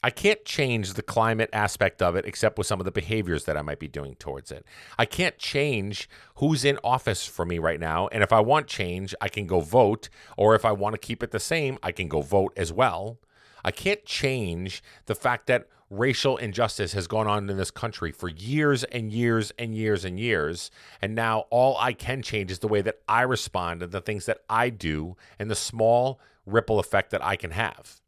I 0.07 0.11
can't 0.11 0.45
change 0.45 0.92
the 0.92 1.03
climate 1.03 1.51
aspect 1.53 2.01
of 2.01 2.14
it 2.14 2.25
except 2.27 2.59
with 2.59 2.69
some 2.69 2.79
of 2.81 2.85
the 2.85 2.92
behaviors 2.92 3.45
that 3.47 3.57
I 3.57 3.62
might 3.62 3.81
be 3.81 3.88
doing 3.88 4.14
towards 4.14 4.53
it. 4.53 4.64
I 4.97 5.05
can't 5.05 5.37
change 5.37 6.09
who's 6.37 6.64
in 6.64 6.79
office 6.85 7.27
for 7.27 7.45
me 7.45 7.59
right 7.59 7.81
now. 7.81 8.07
And 8.12 8.23
if 8.23 8.33
I 8.33 8.38
want 8.38 8.69
change, 8.69 9.16
I 9.21 9.29
can 9.29 9.49
go 9.49 9.59
vote. 9.59 10.09
Or 10.37 10.55
if 10.55 10.64
I 10.64 10.71
want 10.71 10.95
to 10.95 11.01
keep 11.01 11.25
it 11.25 11.33
the 11.33 11.40
same, 11.40 11.77
I 11.83 11.90
can 11.90 12.07
go 12.07 12.21
vote 12.21 12.53
as 12.57 12.73
well. 12.73 13.19
I 13.64 13.73
can't 13.73 14.05
change 14.05 14.81
the 15.07 15.16
fact 15.16 15.49
that 15.49 15.66
racial 15.90 16.37
injustice 16.37 16.92
has 16.92 17.09
gone 17.09 17.27
on 17.27 17.51
in 17.51 17.57
this 17.57 17.73
country 17.73 18.12
for 18.12 18.29
years 18.29 18.85
and 18.85 19.12
years 19.12 19.53
and 19.59 19.75
years 19.75 20.05
and 20.05 20.21
years. 20.21 20.71
And 21.03 21.16
now 21.16 21.47
all 21.51 21.77
I 21.81 21.92
can 21.92 22.23
change 22.23 22.53
is 22.53 22.61
the 22.61 22.69
way 22.69 22.81
that 22.81 23.01
I 23.09 23.23
respond 23.23 23.83
and 23.83 23.90
the 23.90 24.01
things 24.01 24.27
that 24.27 24.38
I 24.49 24.71
do 24.71 25.16
and 25.37 25.51
the 25.51 25.57
small 25.57 26.21
ripple 26.47 26.79
effect 26.79 27.11
that 27.11 27.25
I 27.25 27.35
can 27.35 27.51
have. 27.51 28.01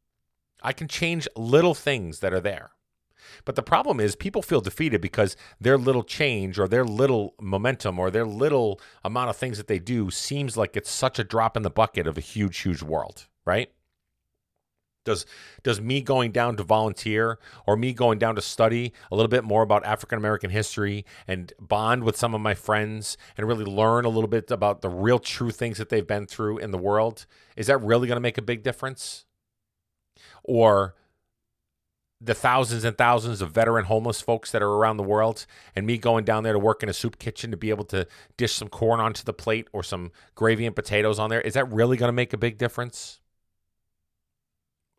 I 0.63 0.73
can 0.73 0.89
change 0.89 1.29
little 1.37 1.75
things 1.75 2.21
that 2.21 2.33
are 2.33 2.41
there. 2.41 2.73
But 3.45 3.57
the 3.57 3.63
problem 3.63 4.01
is 4.01 4.17
people 4.17 4.43
feel 4.43 4.61
defeated 4.61 5.01
because 5.01 5.37
their 5.61 5.79
little 5.79 6.03
change 6.03 6.59
or 6.59 6.69
their 6.69 6.85
little 6.85 7.35
momentum 7.41 7.99
or 7.99 8.11
their 8.11 8.27
little 8.27 8.81
amount 9.05 9.31
of 9.31 9.37
things 9.37 9.59
that 9.59 9.69
they 9.69 9.79
do 9.79 10.11
seems 10.11 10.57
like 10.57 10.77
it's 10.77 10.91
such 10.91 11.19
a 11.19 11.25
drop 11.25 11.57
in 11.57 11.63
the 11.63 11.71
bucket 11.71 12.07
of 12.07 12.17
a 12.17 12.23
huge, 12.23 12.59
huge 12.59 12.83
world, 12.83 13.27
right? 13.45 13.71
Does 15.05 15.25
does 15.63 15.81
me 15.81 16.03
going 16.03 16.33
down 16.33 16.57
to 16.57 16.63
volunteer 16.63 17.39
or 17.67 17.79
me 17.79 17.95
going 17.95 18.19
down 18.19 18.35
to 18.35 18.43
study 18.43 18.93
a 19.11 19.17
little 19.17 19.31
bit 19.31 19.43
more 19.43 19.63
about 19.63 19.87
African 19.87 20.19
American 20.19 20.51
history 20.51 21.07
and 21.27 21.51
bond 21.59 22.05
with 22.05 22.15
some 22.15 22.35
of 22.35 22.43
my 22.43 22.53
friends 22.53 23.17
and 23.37 23.49
really 23.49 23.65
learn 23.65 24.05
a 24.05 24.11
little 24.11 24.29
bit 24.29 24.51
about 24.51 24.83
the 24.83 24.91
real 24.91 25.19
true 25.19 25.51
things 25.51 25.79
that 25.79 25.89
they've 25.89 26.07
been 26.07 26.27
through 26.27 26.59
in 26.59 26.73
the 26.73 26.79
world, 26.79 27.25
is 27.57 27.69
that 27.69 27.79
really 27.79 28.07
going 28.07 28.17
to 28.17 28.21
make 28.21 28.37
a 28.37 28.43
big 28.43 28.63
difference? 28.63 29.25
Or 30.49 30.95
the 32.21 32.35
thousands 32.35 32.83
and 32.83 32.99
thousands 32.99 33.41
of 33.41 33.53
veteran 33.53 33.85
homeless 33.85 34.21
folks 34.21 34.51
that 34.51 34.63
are 34.63 34.73
around 34.73 34.97
the 34.97 35.05
world, 35.05 35.47
and 35.77 35.87
me 35.87 35.99
going 35.99 36.25
down 36.25 36.43
there 36.43 36.55
to 36.55 36.59
work 36.59 36.83
in 36.83 36.89
a 36.89 36.93
soup 36.93 37.19
kitchen 37.19 37.53
to 37.53 37.57
be 37.57 37.71
able 37.71 37.85
to 37.85 38.09
dish 38.37 38.55
some 38.55 38.69
corn 38.69 38.99
onto 38.99 39.23
the 39.23 39.33
plate 39.33 39.69
or 39.73 39.85
some 39.85 40.11
gravy 40.35 40.67
and 40.67 40.75
potatoes 40.75 41.19
on 41.19 41.31
there, 41.31 41.41
is 41.43 41.55
that 41.55 41.71
really 41.71 41.97
going 41.97 42.09
to 42.09 42.15
make 42.15 42.33
a 42.33 42.39
big 42.39 42.59
difference? 42.59 43.21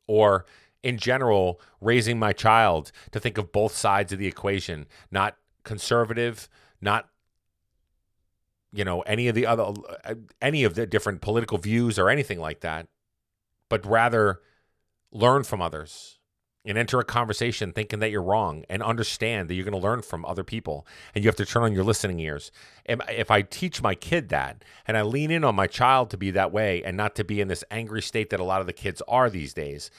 Or 0.08 0.46
in 0.82 0.98
general, 0.98 1.60
raising 1.82 2.20
my 2.20 2.32
child 2.32 2.94
to 3.12 3.20
think 3.20 3.38
of 3.38 3.52
both 3.52 3.76
sides 3.76 4.14
of 4.14 4.20
the 4.20 4.28
equation, 4.28 4.86
not 5.12 5.36
conservative, 5.64 6.48
not 6.80 7.10
you 8.72 8.86
know 8.86 9.02
any 9.02 9.28
of 9.28 9.36
the 9.36 9.48
other 9.48 9.64
uh, 9.64 10.14
any 10.42 10.64
of 10.64 10.76
the 10.76 10.86
different 10.86 11.22
political 11.22 11.58
views 11.58 11.98
or 11.98 12.10
anything 12.10 12.40
like 12.40 12.62
that, 12.62 12.88
but 13.68 13.86
rather 13.86 14.42
learn 15.12 15.44
from 15.44 15.62
others 15.62 16.20
and 16.66 16.78
enter 16.78 17.00
a 17.00 17.06
conversation 17.06 17.72
thinking 17.72 18.00
that 18.00 18.12
you're 18.12 18.22
wrong 18.22 18.66
and 18.70 18.84
understand 18.84 19.50
that 19.50 19.56
you're 19.56 19.64
going 19.64 19.80
to 19.80 19.88
learn 19.88 20.02
from 20.02 20.26
other 20.26 20.44
people 20.44 20.86
and 21.16 21.24
you 21.24 21.28
have 21.28 21.36
to 21.36 21.46
turn 21.46 21.64
on 21.64 21.74
your 21.74 21.84
listening 21.84 22.20
ears. 22.20 22.52
If 22.86 23.32
I 23.32 23.42
teach 23.42 23.82
my 23.82 23.96
kid 23.96 24.30
that 24.30 24.64
and 24.86 24.98
I 24.98 25.02
lean 25.04 25.32
in 25.32 25.44
on 25.44 25.56
my 25.56 25.68
child 25.68 26.10
to 26.12 26.18
be 26.18 26.32
that 26.32 26.52
way 26.52 26.84
and 26.84 26.98
not 26.98 27.16
to 27.16 27.24
be 27.24 27.40
in 27.40 27.48
this 27.48 27.64
angry 27.72 28.02
state 28.02 28.30
that 28.30 28.40
a 28.40 28.44
lot 28.44 28.62
of 28.62 28.68
the 28.68 28.74
kids 28.74 29.02
are 29.08 29.30
these 29.30 29.54
days, 29.54 29.90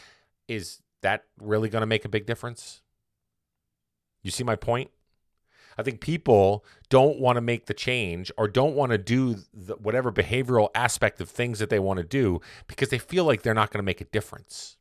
is 0.48 0.80
that 1.02 1.24
really 1.40 1.70
going 1.70 1.80
to 1.80 1.86
make 1.86 2.04
a 2.04 2.10
big 2.10 2.26
difference? 2.26 2.82
You 4.22 4.30
see 4.30 4.44
my 4.44 4.56
point? 4.56 4.90
I 5.78 5.82
think 5.82 6.00
people 6.00 6.64
don't 6.90 7.18
want 7.18 7.36
to 7.36 7.40
make 7.40 7.66
the 7.66 7.74
change 7.74 8.30
or 8.36 8.48
don't 8.48 8.74
want 8.74 8.92
to 8.92 8.98
do 8.98 9.36
the, 9.54 9.76
whatever 9.76 10.12
behavioral 10.12 10.68
aspect 10.74 11.20
of 11.22 11.30
things 11.30 11.58
that 11.58 11.70
they 11.70 11.78
want 11.78 11.98
to 11.98 12.04
do 12.04 12.40
because 12.66 12.90
they 12.90 12.98
feel 12.98 13.24
like 13.24 13.42
they're 13.42 13.54
not 13.54 13.70
going 13.70 13.78
to 13.78 13.84
make 13.84 14.02
a 14.02 14.04
difference. 14.04 14.76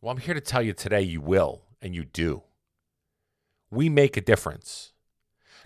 Well, 0.00 0.12
I'm 0.12 0.20
here 0.20 0.34
to 0.34 0.40
tell 0.40 0.62
you 0.62 0.72
today 0.72 1.02
you 1.02 1.20
will, 1.20 1.62
and 1.82 1.92
you 1.92 2.04
do. 2.04 2.44
We 3.68 3.88
make 3.88 4.16
a 4.16 4.20
difference. 4.20 4.92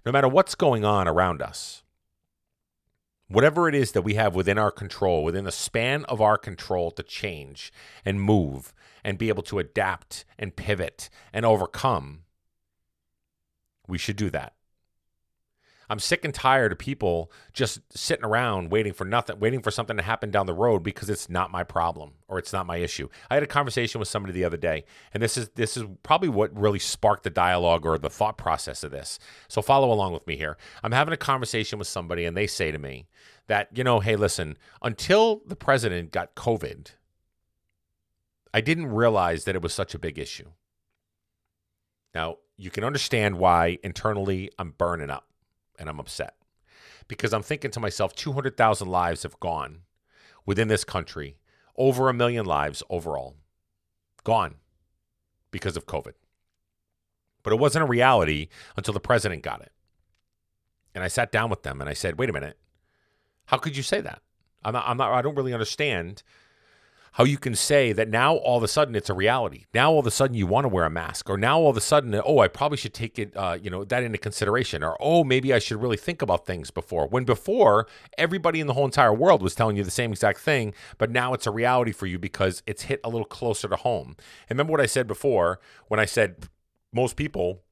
No 0.06 0.12
matter 0.12 0.26
what's 0.26 0.54
going 0.54 0.86
on 0.86 1.06
around 1.06 1.42
us, 1.42 1.82
whatever 3.28 3.68
it 3.68 3.74
is 3.74 3.92
that 3.92 4.02
we 4.02 4.14
have 4.14 4.34
within 4.34 4.56
our 4.56 4.70
control, 4.70 5.22
within 5.22 5.44
the 5.44 5.52
span 5.52 6.06
of 6.06 6.22
our 6.22 6.38
control 6.38 6.90
to 6.92 7.02
change 7.02 7.72
and 8.06 8.22
move 8.22 8.72
and 9.04 9.18
be 9.18 9.28
able 9.28 9.42
to 9.44 9.58
adapt 9.58 10.24
and 10.38 10.56
pivot 10.56 11.10
and 11.32 11.44
overcome, 11.44 12.20
we 13.86 13.98
should 13.98 14.16
do 14.16 14.30
that. 14.30 14.54
I'm 15.92 15.98
sick 15.98 16.24
and 16.24 16.32
tired 16.32 16.72
of 16.72 16.78
people 16.78 17.30
just 17.52 17.80
sitting 17.94 18.24
around 18.24 18.70
waiting 18.70 18.94
for 18.94 19.04
nothing, 19.04 19.38
waiting 19.38 19.60
for 19.60 19.70
something 19.70 19.98
to 19.98 20.02
happen 20.02 20.30
down 20.30 20.46
the 20.46 20.54
road 20.54 20.82
because 20.82 21.10
it's 21.10 21.28
not 21.28 21.50
my 21.50 21.64
problem 21.64 22.12
or 22.28 22.38
it's 22.38 22.50
not 22.50 22.64
my 22.64 22.78
issue. 22.78 23.10
I 23.30 23.34
had 23.34 23.42
a 23.42 23.46
conversation 23.46 23.98
with 23.98 24.08
somebody 24.08 24.32
the 24.32 24.46
other 24.46 24.56
day, 24.56 24.86
and 25.12 25.22
this 25.22 25.36
is 25.36 25.50
this 25.50 25.76
is 25.76 25.84
probably 26.02 26.30
what 26.30 26.58
really 26.58 26.78
sparked 26.78 27.24
the 27.24 27.30
dialogue 27.30 27.84
or 27.84 27.98
the 27.98 28.08
thought 28.08 28.38
process 28.38 28.82
of 28.82 28.90
this. 28.90 29.18
So 29.48 29.60
follow 29.60 29.92
along 29.92 30.14
with 30.14 30.26
me 30.26 30.34
here. 30.34 30.56
I'm 30.82 30.92
having 30.92 31.12
a 31.12 31.18
conversation 31.18 31.78
with 31.78 31.88
somebody, 31.88 32.24
and 32.24 32.34
they 32.34 32.46
say 32.46 32.72
to 32.72 32.78
me 32.78 33.06
that, 33.48 33.68
you 33.76 33.84
know, 33.84 34.00
hey, 34.00 34.16
listen, 34.16 34.56
until 34.80 35.42
the 35.46 35.56
president 35.56 36.10
got 36.10 36.34
COVID, 36.34 36.92
I 38.54 38.62
didn't 38.62 38.86
realize 38.86 39.44
that 39.44 39.56
it 39.56 39.60
was 39.60 39.74
such 39.74 39.94
a 39.94 39.98
big 39.98 40.18
issue. 40.18 40.52
Now, 42.14 42.38
you 42.56 42.70
can 42.70 42.82
understand 42.82 43.36
why 43.36 43.76
internally 43.82 44.50
I'm 44.58 44.70
burning 44.70 45.10
up 45.10 45.26
and 45.78 45.88
I'm 45.88 46.00
upset 46.00 46.34
because 47.08 47.32
I'm 47.32 47.42
thinking 47.42 47.70
to 47.72 47.80
myself 47.80 48.14
200,000 48.14 48.88
lives 48.88 49.22
have 49.22 49.38
gone 49.40 49.80
within 50.46 50.68
this 50.68 50.84
country, 50.84 51.36
over 51.76 52.08
a 52.08 52.14
million 52.14 52.46
lives 52.46 52.82
overall, 52.90 53.36
gone 54.24 54.56
because 55.50 55.76
of 55.76 55.86
COVID. 55.86 56.14
But 57.42 57.52
it 57.52 57.58
wasn't 57.58 57.84
a 57.84 57.86
reality 57.86 58.48
until 58.76 58.94
the 58.94 59.00
president 59.00 59.42
got 59.42 59.62
it. 59.62 59.72
And 60.94 61.02
I 61.02 61.08
sat 61.08 61.32
down 61.32 61.50
with 61.50 61.62
them 61.62 61.80
and 61.80 61.88
I 61.88 61.94
said, 61.94 62.18
wait 62.18 62.30
a 62.30 62.32
minute, 62.32 62.58
how 63.46 63.56
could 63.58 63.76
you 63.76 63.82
say 63.82 64.00
that? 64.00 64.22
I'm 64.64 64.72
not, 64.72 64.84
I'm 64.86 64.96
not, 64.96 65.12
I 65.12 65.22
don't 65.22 65.34
really 65.34 65.52
understand 65.52 66.22
how 67.12 67.24
you 67.24 67.36
can 67.36 67.54
say 67.54 67.92
that 67.92 68.08
now 68.08 68.36
all 68.36 68.56
of 68.56 68.62
a 68.62 68.68
sudden 68.68 68.94
it's 68.94 69.10
a 69.10 69.14
reality. 69.14 69.64
Now 69.74 69.92
all 69.92 69.98
of 69.98 70.06
a 70.06 70.10
sudden 70.10 70.34
you 70.34 70.46
want 70.46 70.64
to 70.64 70.68
wear 70.68 70.84
a 70.84 70.90
mask, 70.90 71.28
or 71.28 71.36
now 71.36 71.58
all 71.60 71.70
of 71.70 71.76
a 71.76 71.80
sudden, 71.80 72.18
oh, 72.24 72.38
I 72.38 72.48
probably 72.48 72.78
should 72.78 72.94
take 72.94 73.18
it, 73.18 73.36
uh, 73.36 73.58
you 73.60 73.70
know, 73.70 73.84
that 73.84 74.02
into 74.02 74.18
consideration, 74.18 74.82
or 74.82 74.96
oh, 74.98 75.22
maybe 75.22 75.52
I 75.52 75.58
should 75.58 75.80
really 75.80 75.96
think 75.96 76.22
about 76.22 76.46
things 76.46 76.70
before. 76.70 77.06
When 77.06 77.24
before 77.24 77.86
everybody 78.16 78.60
in 78.60 78.66
the 78.66 78.72
whole 78.72 78.86
entire 78.86 79.12
world 79.12 79.42
was 79.42 79.54
telling 79.54 79.76
you 79.76 79.84
the 79.84 79.90
same 79.90 80.12
exact 80.12 80.40
thing, 80.40 80.72
but 80.96 81.10
now 81.10 81.34
it's 81.34 81.46
a 81.46 81.50
reality 81.50 81.92
for 81.92 82.06
you 82.06 82.18
because 82.18 82.62
it's 82.66 82.82
hit 82.82 83.00
a 83.04 83.10
little 83.10 83.26
closer 83.26 83.68
to 83.68 83.76
home. 83.76 84.16
And 84.48 84.56
remember 84.56 84.72
what 84.72 84.80
I 84.80 84.86
said 84.86 85.06
before 85.06 85.60
when 85.88 86.00
I 86.00 86.06
said 86.06 86.48
most 86.92 87.16
people 87.16 87.62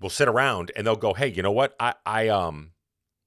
will 0.00 0.10
sit 0.10 0.28
around 0.28 0.70
and 0.76 0.86
they'll 0.86 0.96
go, 0.96 1.14
hey, 1.14 1.28
you 1.28 1.42
know 1.42 1.52
what? 1.52 1.74
I, 1.80 1.94
I 2.06 2.28
um, 2.28 2.70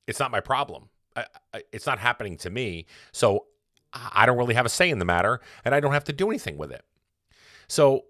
it's 0.08 0.20
not 0.20 0.32
my 0.32 0.40
problem. 0.40 0.90
I, 1.16 1.26
I, 1.54 1.64
it's 1.74 1.86
not 1.86 2.00
happening 2.00 2.38
to 2.38 2.50
me. 2.50 2.86
So 3.12 3.46
I 3.94 4.26
don't 4.26 4.38
really 4.38 4.54
have 4.54 4.66
a 4.66 4.70
say 4.70 4.90
in 4.90 5.00
the 5.00 5.06
matter 5.06 5.42
and 5.66 5.76
I 5.76 5.80
don't 5.80 5.94
have 5.94 6.04
to 6.06 6.14
do 6.14 6.30
anything 6.30 6.58
with 6.58 6.72
it. 6.72 6.84
So, 7.68 8.06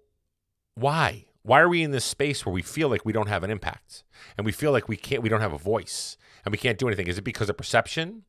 why? 0.74 1.26
Why 1.42 1.60
are 1.60 1.68
we 1.68 1.82
in 1.82 1.90
this 1.90 2.04
space 2.04 2.46
where 2.46 2.52
we 2.52 2.62
feel 2.62 2.88
like 2.88 3.04
we 3.04 3.12
don't 3.12 3.28
have 3.28 3.42
an 3.42 3.50
impact 3.50 4.04
and 4.36 4.44
we 4.44 4.52
feel 4.52 4.70
like 4.70 4.88
we 4.88 4.96
can't, 4.96 5.22
we 5.22 5.28
don't 5.28 5.40
have 5.40 5.52
a 5.52 5.58
voice 5.58 6.16
and 6.44 6.52
we 6.52 6.58
can't 6.58 6.78
do 6.78 6.86
anything? 6.86 7.08
Is 7.08 7.18
it 7.18 7.22
because 7.22 7.48
of 7.48 7.56
perception? 7.56 8.22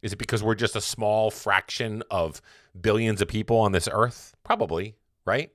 Is 0.00 0.12
it 0.12 0.18
because 0.18 0.42
we're 0.42 0.54
just 0.54 0.76
a 0.76 0.80
small 0.80 1.30
fraction 1.30 2.02
of 2.10 2.40
billions 2.80 3.20
of 3.20 3.28
people 3.28 3.58
on 3.58 3.72
this 3.72 3.88
earth? 3.90 4.34
Probably, 4.44 4.96
right? 5.24 5.50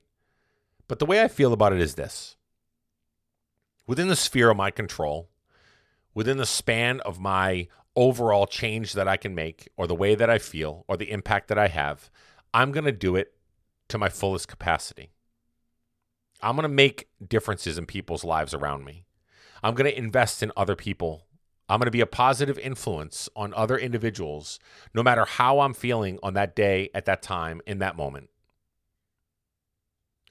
But 0.86 0.98
the 0.98 1.06
way 1.06 1.22
I 1.22 1.28
feel 1.28 1.52
about 1.52 1.72
it 1.72 1.80
is 1.80 1.94
this 1.94 2.36
within 3.86 4.08
the 4.08 4.16
sphere 4.16 4.50
of 4.50 4.56
my 4.56 4.70
control, 4.70 5.30
within 6.14 6.36
the 6.36 6.46
span 6.46 7.00
of 7.00 7.18
my 7.18 7.68
overall 7.98 8.46
change 8.46 8.92
that 8.92 9.08
I 9.08 9.16
can 9.16 9.34
make, 9.34 9.68
or 9.76 9.88
the 9.88 9.94
way 9.94 10.14
that 10.14 10.30
I 10.30 10.38
feel, 10.38 10.84
or 10.86 10.96
the 10.96 11.10
impact 11.10 11.48
that 11.48 11.58
I 11.58 11.66
have, 11.66 12.10
I'm 12.54 12.70
going 12.70 12.84
to 12.84 12.92
do 12.92 13.16
it 13.16 13.32
to 13.88 13.98
my 13.98 14.08
fullest 14.08 14.46
capacity. 14.46 15.10
I'm 16.40 16.54
going 16.54 16.62
to 16.62 16.68
make 16.68 17.08
differences 17.26 17.76
in 17.76 17.86
people's 17.86 18.22
lives 18.22 18.54
around 18.54 18.84
me. 18.84 19.04
I'm 19.64 19.74
going 19.74 19.90
to 19.90 19.98
invest 19.98 20.44
in 20.44 20.52
other 20.56 20.76
people. 20.76 21.26
I'm 21.68 21.80
going 21.80 21.88
to 21.88 21.90
be 21.90 22.00
a 22.00 22.06
positive 22.06 22.56
influence 22.60 23.28
on 23.34 23.52
other 23.54 23.76
individuals, 23.76 24.60
no 24.94 25.02
matter 25.02 25.24
how 25.24 25.58
I'm 25.58 25.74
feeling 25.74 26.20
on 26.22 26.34
that 26.34 26.54
day, 26.54 26.90
at 26.94 27.04
that 27.06 27.20
time, 27.20 27.60
in 27.66 27.80
that 27.80 27.96
moment. 27.96 28.30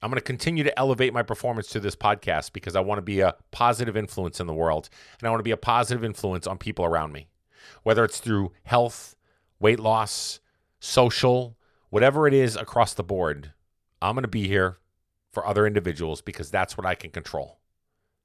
I'm 0.01 0.09
going 0.09 0.19
to 0.19 0.23
continue 0.23 0.63
to 0.63 0.79
elevate 0.79 1.13
my 1.13 1.23
performance 1.23 1.67
to 1.69 1.81
this 1.81 1.97
podcast 1.97 2.53
because 2.53 2.77
I 2.77 2.79
want 2.79 2.99
to 2.99 3.03
be 3.03 3.19
a 3.19 3.35
positive 3.51 3.97
influence 3.97 4.39
in 4.39 4.47
the 4.47 4.53
world 4.53 4.87
and 5.19 5.27
I 5.27 5.31
want 5.31 5.39
to 5.39 5.43
be 5.43 5.51
a 5.51 5.57
positive 5.57 6.05
influence 6.05 6.47
on 6.47 6.57
people 6.57 6.85
around 6.85 7.11
me 7.11 7.27
whether 7.83 8.03
it's 8.03 8.19
through 8.19 8.51
health, 8.63 9.15
weight 9.59 9.79
loss, 9.79 10.39
social, 10.79 11.57
whatever 11.89 12.27
it 12.27 12.33
is 12.33 12.55
across 12.55 12.93
the 12.93 13.03
board, 13.03 13.53
I'm 14.01 14.15
going 14.15 14.23
to 14.23 14.27
be 14.27 14.47
here 14.47 14.77
for 15.31 15.45
other 15.45 15.67
individuals 15.67 16.21
because 16.21 16.49
that's 16.49 16.77
what 16.77 16.85
I 16.85 16.95
can 16.95 17.11
control. 17.11 17.59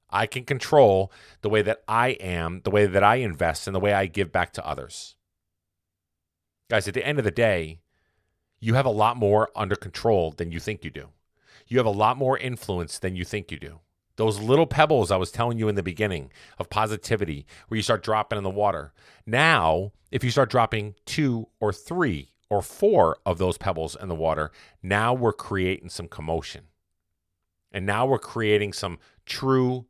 I 0.09 0.27
can 0.27 0.45
control 0.45 1.11
the 1.41 1.49
way 1.49 1.63
that 1.63 1.81
I 1.87 2.09
am, 2.09 2.61
the 2.63 2.71
way 2.71 2.85
that 2.85 3.03
I 3.03 3.15
invest, 3.15 3.67
and 3.67 3.75
the 3.75 3.79
way 3.79 3.93
I 3.93 4.05
give 4.05 4.31
back 4.31 4.53
to 4.53 4.65
others. 4.65 5.15
Guys, 6.69 6.87
at 6.87 6.93
the 6.93 7.05
end 7.05 7.17
of 7.17 7.25
the 7.25 7.31
day, 7.31 7.79
you 8.59 8.75
have 8.75 8.85
a 8.85 8.91
lot 8.91 9.17
more 9.17 9.49
under 9.55 9.75
control 9.75 10.31
than 10.31 10.51
you 10.51 10.59
think 10.59 10.83
you 10.83 10.91
do. 10.91 11.09
You 11.67 11.77
have 11.77 11.85
a 11.85 11.91
lot 11.91 12.17
more 12.17 12.37
influence 12.37 12.99
than 12.99 13.15
you 13.15 13.25
think 13.25 13.51
you 13.51 13.59
do. 13.59 13.79
Those 14.15 14.39
little 14.39 14.67
pebbles 14.67 15.11
I 15.11 15.17
was 15.17 15.31
telling 15.31 15.57
you 15.57 15.67
in 15.67 15.75
the 15.75 15.83
beginning 15.83 16.31
of 16.59 16.69
positivity, 16.69 17.45
where 17.67 17.75
you 17.75 17.81
start 17.81 18.03
dropping 18.03 18.37
in 18.37 18.43
the 18.43 18.49
water. 18.49 18.93
Now, 19.25 19.91
if 20.11 20.23
you 20.23 20.31
start 20.31 20.49
dropping 20.49 20.95
two 21.05 21.47
or 21.59 21.73
three 21.73 22.31
or 22.49 22.61
four 22.61 23.17
of 23.25 23.39
those 23.39 23.57
pebbles 23.57 23.97
in 23.99 24.09
the 24.09 24.15
water, 24.15 24.51
now 24.83 25.13
we're 25.13 25.33
creating 25.33 25.89
some 25.89 26.07
commotion. 26.07 26.65
And 27.71 27.85
now 27.85 28.05
we're 28.05 28.19
creating 28.19 28.73
some 28.73 28.99
true 29.25 29.87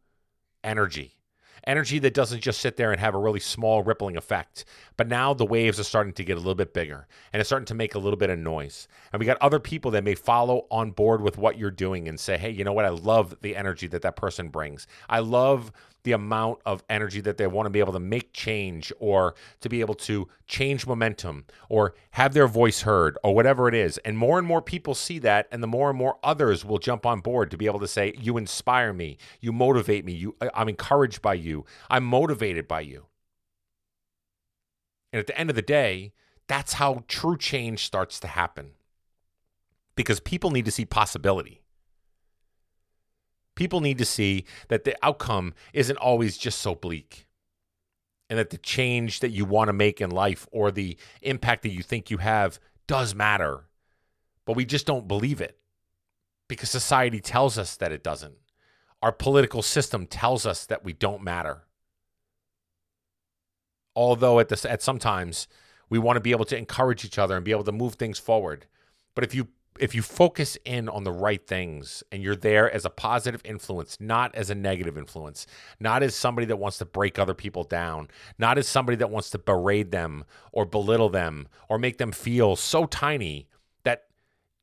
energy 0.64 1.18
energy 1.66 2.00
that 2.00 2.14
doesn't 2.14 2.42
just 2.42 2.60
sit 2.62 2.78
there 2.78 2.92
and 2.92 3.00
have 3.00 3.16
a 3.16 3.20
really 3.20 3.40
small 3.40 3.84
rippling 3.84 4.18
effect. 4.18 4.66
But 4.98 5.08
now 5.08 5.34
the 5.34 5.46
waves 5.46 5.80
are 5.80 5.84
starting 5.84 6.14
to 6.14 6.24
get 6.24 6.38
a 6.38 6.40
little 6.40 6.56
bit 6.56 6.74
bigger 6.74 7.08
and 7.32 7.40
it's 7.40 7.50
starting 7.50 7.66
to 7.68 7.74
make 7.76 7.96
a 7.96 8.00
little 8.00 8.18
bit 8.18 8.30
of 8.30 8.40
noise. 8.40 8.88
And 9.12 9.20
we 9.20 9.26
got 9.26 9.38
other 9.42 9.60
people 9.60 9.92
that 9.92 10.04
may 10.04 10.16
follow 10.16 10.66
on 10.70 10.92
board 10.92 11.22
with 11.22 11.38
what 11.38 11.58
you're 11.58 11.72
doing 11.72 12.08
and 12.08 12.20
say, 12.20 12.38
hey, 12.38 12.50
you 12.50 12.64
know 12.64 12.74
what? 12.74 12.86
I 12.86 12.90
love 12.90 13.36
the 13.42 13.56
energy 13.56 13.88
that 13.88 14.02
that 14.02 14.16
person 14.16 14.50
brings. 14.50 14.88
I 15.10 15.20
love 15.20 15.72
the 16.04 16.12
amount 16.12 16.60
of 16.66 16.84
energy 16.90 17.22
that 17.22 17.38
they 17.38 17.48
want 17.48 17.66
to 17.66 17.70
be 17.70 17.80
able 17.80 17.94
to 17.94 18.00
make 18.00 18.34
change 18.34 18.92
or 19.00 19.36
to 19.62 19.70
be 19.70 19.80
able 19.82 19.96
to 19.96 20.28
change 20.48 20.86
momentum 20.86 21.46
or 21.70 21.96
have 22.12 22.34
their 22.34 22.48
voice 22.48 22.82
heard 22.82 23.18
or 23.24 23.34
whatever 23.34 23.68
it 23.68 23.74
is. 23.74 23.98
And 24.00 24.18
more 24.18 24.38
and 24.38 24.48
more 24.48 24.62
people 24.62 24.96
see 24.96 25.20
that, 25.20 25.48
and 25.52 25.64
the 25.64 25.68
more 25.68 25.90
and 25.90 25.98
more 25.98 26.18
others 26.24 26.66
will 26.66 26.78
jump 26.78 27.06
on 27.06 27.22
board 27.22 27.50
to 27.52 27.58
be 27.58 27.66
able 27.66 27.80
to 27.80 27.88
say, 27.88 28.14
You 28.20 28.38
inspire 28.38 28.94
me, 28.94 29.18
you 29.40 29.52
motivate 29.52 30.06
me, 30.06 30.14
you, 30.14 30.36
I'm 30.54 30.70
encouraged 30.70 31.22
by 31.22 31.36
you, 31.36 31.66
I'm 31.90 32.04
motivated 32.04 32.68
by 32.68 32.82
you. 32.82 33.06
And 35.12 35.20
at 35.20 35.28
the 35.28 35.38
end 35.38 35.50
of 35.50 35.56
the 35.56 35.62
day, 35.62 36.12
that's 36.48 36.74
how 36.74 37.04
true 37.08 37.38
change 37.38 37.86
starts 37.86 38.20
to 38.22 38.28
happen. 38.28 38.72
Because 39.96 40.20
people 40.20 40.50
need 40.50 40.66
to 40.66 40.72
see 40.72 40.86
possibility. 40.86 41.63
People 43.56 43.82
need 43.82 43.98
to 44.00 44.06
see 44.06 44.46
that 44.68 44.84
the 44.84 44.96
outcome 45.04 45.54
isn't 45.74 45.98
always 45.98 46.38
just 46.38 46.60
so 46.60 46.74
bleak 46.76 47.28
and 48.30 48.40
that 48.40 48.50
the 48.50 48.58
change 48.58 49.20
that 49.20 49.30
you 49.30 49.46
want 49.46 49.68
to 49.68 49.74
make 49.74 50.02
in 50.02 50.10
life 50.10 50.48
or 50.52 50.72
the 50.72 50.98
impact 51.22 51.64
that 51.64 51.74
you 51.74 51.84
think 51.84 52.10
you 52.10 52.18
have 52.18 52.60
does 52.88 53.14
matter. 53.14 53.66
But 54.46 54.56
we 54.56 54.66
just 54.66 54.88
don't 54.88 55.08
believe 55.08 55.40
it 55.40 55.58
because 56.48 56.70
society 56.70 57.20
tells 57.20 57.58
us 57.58 57.76
that 57.78 57.92
it 57.92 58.04
doesn't. 58.04 58.36
Our 59.02 59.12
political 59.12 59.62
system 59.62 60.08
tells 60.08 60.46
us 60.46 60.66
that 60.66 60.84
we 60.84 60.94
don't 60.94 61.22
matter. 61.22 61.64
Although 63.96 64.40
at 64.40 64.50
this 64.50 64.66
at 64.66 64.82
sometimes 64.82 65.48
we 65.90 66.00
want 66.00 66.18
to 66.18 66.22
be 66.22 66.32
able 66.32 66.46
to 66.46 66.58
encourage 66.58 67.06
each 67.06 67.20
other 67.20 67.36
and 67.36 67.46
be 67.46 67.52
able 67.52 67.64
to 67.66 67.72
move 67.72 67.96
things 67.96 68.18
forward. 68.18 68.66
But 69.14 69.24
if 69.24 69.36
you 69.36 69.50
if 69.80 69.96
you 69.96 70.02
focus 70.02 70.58
in 70.66 70.88
on 70.88 71.04
the 71.04 71.12
right 71.12 71.46
things 71.46 72.04
and 72.12 72.22
you're 72.22 72.36
there 72.36 72.72
as 72.72 72.86
a 72.86 72.90
positive 72.90 73.42
influence, 73.44 73.98
not 74.00 74.34
as 74.36 74.50
a 74.50 74.56
negative 74.56 74.98
influence, 74.98 75.48
not 75.80 76.04
as 76.04 76.16
somebody 76.16 76.46
that 76.46 76.58
wants 76.58 76.78
to 76.78 76.86
break 76.86 77.18
other 77.18 77.34
people 77.34 77.64
down, 77.64 78.08
not 78.38 78.58
as 78.58 78.68
somebody 78.68 78.96
that 78.98 79.10
wants 79.10 79.30
to 79.32 79.38
berate 79.38 79.92
them 79.92 80.26
or 80.52 80.66
belittle 80.66 81.10
them 81.10 81.48
or 81.70 81.80
make 81.80 81.98
them 81.98 82.12
feel 82.12 82.56
so 82.56 82.86
tiny 82.86 83.48
that 83.84 84.06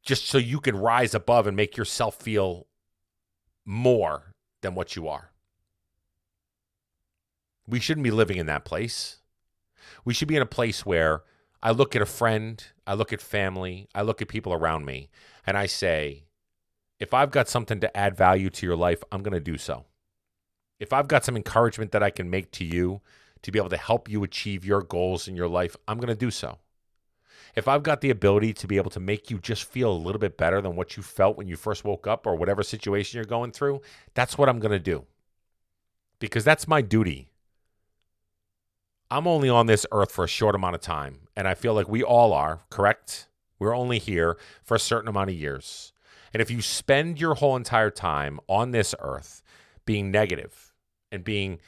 just 0.03 0.27
so 0.27 0.39
you 0.39 0.61
can 0.61 0.77
rise 0.77 1.15
above 1.15 1.47
and 1.47 1.57
make 1.57 1.77
yourself 1.77 2.17
feel 2.17 2.67
more 3.65 4.35
than 4.63 4.75
what 4.75 4.97
you 4.97 5.09
are. 5.09 5.33
We 7.67 7.81
shouldn't 7.81 8.05
be 8.05 8.11
living 8.11 8.37
in 8.37 8.47
that 8.47 8.65
place. 8.65 9.19
We 10.05 10.15
should 10.15 10.29
be 10.29 10.37
in 10.37 10.43
a 10.43 10.47
place 10.47 10.85
where 10.87 11.23
I 11.63 11.73
look 11.73 11.95
at 11.95 12.03
a 12.03 12.07
friend, 12.07 12.63
I 12.87 12.95
look 12.95 13.13
at 13.13 13.21
family, 13.21 13.89
I 13.95 14.03
look 14.03 14.23
at 14.23 14.29
people 14.29 14.53
around 14.53 14.87
me, 14.87 15.11
and 15.47 15.59
I 15.59 15.67
say, 15.67 16.25
if 16.99 17.13
I've 17.13 17.31
got 17.31 17.49
something 17.49 17.81
to 17.81 17.97
add 17.97 18.17
value 18.17 18.51
to 18.51 18.67
your 18.67 18.77
life, 18.77 19.03
I'm 19.13 19.23
going 19.23 19.35
to 19.35 19.41
do 19.41 19.59
so. 19.59 19.85
If 20.79 20.93
I've 20.93 21.09
got 21.09 21.25
some 21.25 21.37
encouragement 21.37 21.93
that 21.93 22.03
I 22.03 22.11
can 22.11 22.31
make 22.31 22.51
to 22.53 22.65
you 22.65 23.03
to 23.43 23.51
be 23.51 23.59
able 23.59 23.69
to 23.71 23.77
help 23.77 24.09
you 24.09 24.23
achieve 24.23 24.65
your 24.65 24.83
goals 24.83 25.29
in 25.29 25.37
your 25.37 25.49
life, 25.49 25.77
I'm 25.87 25.99
going 25.99 26.09
to 26.09 26.15
do 26.15 26.31
so. 26.31 26.59
If 27.55 27.69
I've 27.69 27.83
got 27.83 28.01
the 28.01 28.11
ability 28.11 28.55
to 28.55 28.67
be 28.67 28.77
able 28.77 28.91
to 28.91 29.01
make 29.01 29.31
you 29.31 29.39
just 29.39 29.65
feel 29.65 29.93
a 29.93 29.93
little 29.93 30.21
bit 30.21 30.39
better 30.39 30.61
than 30.61 30.77
what 30.77 30.97
you 30.97 31.03
felt 31.03 31.37
when 31.37 31.49
you 31.49 31.57
first 31.57 31.85
woke 31.85 32.07
up 32.07 32.27
or 32.27 32.37
whatever 32.37 32.63
situation 32.63 33.19
you're 33.19 33.25
going 33.25 33.51
through, 33.51 33.83
that's 34.15 34.39
what 34.39 34.49
I'm 34.49 34.61
going 34.61 34.73
to 34.73 34.79
do. 34.79 35.05
Because 36.21 36.45
that's 36.45 36.69
my 36.69 36.81
duty 36.81 37.30
I'm 39.11 39.27
only 39.27 39.49
on 39.49 39.67
this 39.67 39.87
earth 39.91 40.13
for 40.13 40.25
a 40.25 40.29
short 40.29 40.55
amount 40.55 40.77
of 40.77 40.81
time, 40.81 41.29
and 41.37 41.49
I 41.49 41.55
feel 41.55 41.75
like 41.75 41.89
we 41.89 42.03
all 42.03 42.33
are, 42.33 42.61
correct? 42.71 43.27
We're 43.59 43.77
only 43.77 43.99
here 43.99 44.39
for 44.63 44.75
a 44.75 44.81
certain 44.81 45.09
amount 45.09 45.31
of 45.31 45.37
years. 45.37 45.93
And 46.33 46.41
if 46.41 46.51
you 46.51 46.63
spend 46.63 47.21
your 47.21 47.35
whole 47.35 47.57
entire 47.57 47.91
time 47.91 48.39
on 48.47 48.71
this 48.71 48.95
earth 49.01 49.43
being 49.85 50.13
negative 50.13 50.73
and 51.11 51.25
being 51.25 51.59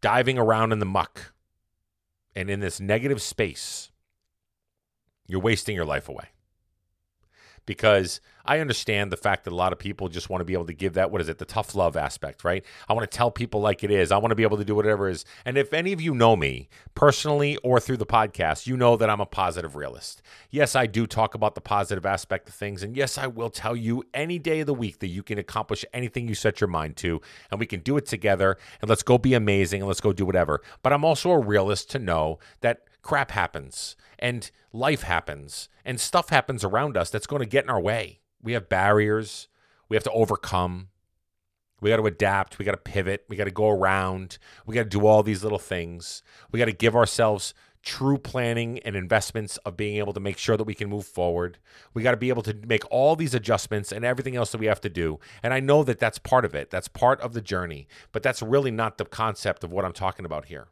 diving 0.00 0.38
around 0.38 0.72
in 0.72 0.80
the 0.80 0.86
muck 0.86 1.32
and 2.34 2.50
in 2.50 2.60
this 2.60 2.80
negative 2.80 3.22
space, 3.22 3.90
you're 5.26 5.40
wasting 5.40 5.76
your 5.76 5.84
life 5.84 6.08
away 6.08 6.30
because 7.68 8.22
I 8.46 8.60
understand 8.60 9.12
the 9.12 9.18
fact 9.18 9.44
that 9.44 9.52
a 9.52 9.54
lot 9.54 9.74
of 9.74 9.78
people 9.78 10.08
just 10.08 10.30
want 10.30 10.40
to 10.40 10.44
be 10.46 10.54
able 10.54 10.64
to 10.64 10.72
give 10.72 10.94
that, 10.94 11.10
what 11.10 11.20
is 11.20 11.28
it, 11.28 11.36
the 11.36 11.44
tough 11.44 11.74
love 11.74 11.98
aspect, 11.98 12.44
right? 12.44 12.64
I 12.88 12.94
want 12.94 13.08
to 13.08 13.14
tell 13.14 13.30
people 13.30 13.60
like 13.60 13.84
it 13.84 13.90
is. 13.90 14.10
I 14.10 14.16
want 14.16 14.30
to 14.30 14.34
be 14.34 14.42
able 14.42 14.56
to 14.56 14.64
do 14.64 14.74
whatever 14.74 15.06
is. 15.06 15.26
And 15.44 15.58
if 15.58 15.74
any 15.74 15.92
of 15.92 16.00
you 16.00 16.14
know 16.14 16.34
me 16.34 16.70
personally 16.94 17.58
or 17.58 17.78
through 17.78 17.98
the 17.98 18.06
podcast, 18.06 18.66
you 18.66 18.74
know 18.78 18.96
that 18.96 19.10
I'm 19.10 19.20
a 19.20 19.26
positive 19.26 19.76
realist. 19.76 20.22
Yes, 20.48 20.74
I 20.74 20.86
do 20.86 21.06
talk 21.06 21.34
about 21.34 21.54
the 21.54 21.60
positive 21.60 22.06
aspect 22.06 22.48
of 22.48 22.54
things. 22.54 22.82
And 22.82 22.96
yes, 22.96 23.18
I 23.18 23.26
will 23.26 23.50
tell 23.50 23.76
you 23.76 24.02
any 24.14 24.38
day 24.38 24.60
of 24.60 24.66
the 24.66 24.72
week 24.72 25.00
that 25.00 25.08
you 25.08 25.22
can 25.22 25.38
accomplish 25.38 25.84
anything 25.92 26.26
you 26.26 26.34
set 26.34 26.58
your 26.58 26.68
mind 26.68 26.96
to. 26.96 27.20
And 27.50 27.60
we 27.60 27.66
can 27.66 27.80
do 27.80 27.98
it 27.98 28.06
together. 28.06 28.56
And 28.80 28.88
let's 28.88 29.02
go 29.02 29.18
be 29.18 29.34
amazing 29.34 29.82
and 29.82 29.88
let's 29.88 30.00
go 30.00 30.14
do 30.14 30.24
whatever. 30.24 30.62
But 30.82 30.94
I'm 30.94 31.04
also 31.04 31.32
a 31.32 31.38
realist 31.38 31.90
to 31.90 31.98
know 31.98 32.38
that 32.62 32.87
crap 33.08 33.30
happens 33.30 33.96
and 34.18 34.50
life 34.72 35.02
happens 35.02 35.68
and 35.84 35.98
stuff 35.98 36.28
happens 36.28 36.62
around 36.62 36.96
us 36.96 37.10
that's 37.10 37.26
going 37.26 37.40
to 37.40 37.46
get 37.46 37.64
in 37.64 37.70
our 37.70 37.80
way. 37.80 38.20
We 38.42 38.52
have 38.52 38.68
barriers 38.68 39.48
we 39.88 39.96
have 39.96 40.04
to 40.04 40.12
overcome. 40.12 40.88
We 41.80 41.90
got 41.90 41.96
to 41.96 42.06
adapt. 42.06 42.58
We 42.58 42.64
got 42.64 42.72
to 42.72 42.76
pivot. 42.76 43.24
We 43.28 43.36
got 43.36 43.44
to 43.44 43.50
go 43.50 43.68
around. 43.68 44.38
We 44.66 44.74
got 44.74 44.84
to 44.84 44.88
do 44.88 45.06
all 45.06 45.22
these 45.22 45.42
little 45.42 45.58
things. 45.58 46.22
We 46.50 46.58
got 46.58 46.66
to 46.66 46.72
give 46.72 46.96
ourselves 46.96 47.54
true 47.82 48.18
planning 48.18 48.80
and 48.80 48.96
investments 48.96 49.56
of 49.58 49.76
being 49.76 49.96
able 49.96 50.12
to 50.12 50.20
make 50.20 50.36
sure 50.36 50.56
that 50.56 50.64
we 50.64 50.74
can 50.74 50.88
move 50.88 51.06
forward. 51.06 51.58
We 51.94 52.02
got 52.02 52.10
to 52.10 52.16
be 52.16 52.28
able 52.28 52.42
to 52.42 52.54
make 52.66 52.82
all 52.90 53.14
these 53.14 53.34
adjustments 53.34 53.92
and 53.92 54.04
everything 54.04 54.34
else 54.34 54.50
that 54.52 54.58
we 54.58 54.66
have 54.66 54.80
to 54.82 54.90
do. 54.90 55.20
And 55.42 55.54
I 55.54 55.60
know 55.60 55.84
that 55.84 56.00
that's 56.00 56.18
part 56.18 56.44
of 56.44 56.54
it. 56.54 56.70
That's 56.70 56.88
part 56.88 57.20
of 57.20 57.32
the 57.32 57.40
journey, 57.40 57.86
but 58.12 58.22
that's 58.22 58.42
really 58.42 58.72
not 58.72 58.98
the 58.98 59.04
concept 59.04 59.62
of 59.62 59.72
what 59.72 59.84
I'm 59.84 59.92
talking 59.92 60.26
about 60.26 60.46
here 60.46 60.68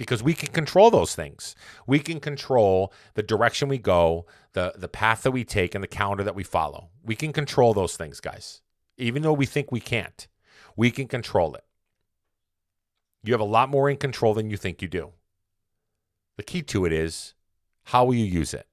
because 0.00 0.22
we 0.22 0.32
can 0.32 0.48
control 0.48 0.90
those 0.90 1.14
things. 1.14 1.54
We 1.86 1.98
can 1.98 2.20
control 2.20 2.90
the 3.12 3.22
direction 3.22 3.68
we 3.68 3.76
go, 3.76 4.24
the 4.54 4.72
the 4.74 4.88
path 4.88 5.22
that 5.24 5.30
we 5.30 5.44
take 5.44 5.74
and 5.74 5.84
the 5.84 5.88
calendar 5.88 6.24
that 6.24 6.34
we 6.34 6.42
follow. 6.42 6.88
We 7.04 7.14
can 7.14 7.34
control 7.34 7.74
those 7.74 7.98
things, 7.98 8.18
guys. 8.18 8.62
Even 8.96 9.20
though 9.20 9.34
we 9.34 9.44
think 9.44 9.70
we 9.70 9.78
can't. 9.78 10.26
We 10.74 10.90
can 10.90 11.06
control 11.06 11.54
it. 11.54 11.64
You 13.24 13.34
have 13.34 13.42
a 13.42 13.44
lot 13.58 13.68
more 13.68 13.90
in 13.90 13.98
control 13.98 14.32
than 14.32 14.48
you 14.48 14.56
think 14.56 14.80
you 14.80 14.88
do. 14.88 15.10
The 16.38 16.44
key 16.44 16.62
to 16.62 16.86
it 16.86 16.94
is 16.94 17.34
how 17.84 18.06
will 18.06 18.14
you 18.14 18.24
use 18.24 18.54
it? 18.54 18.66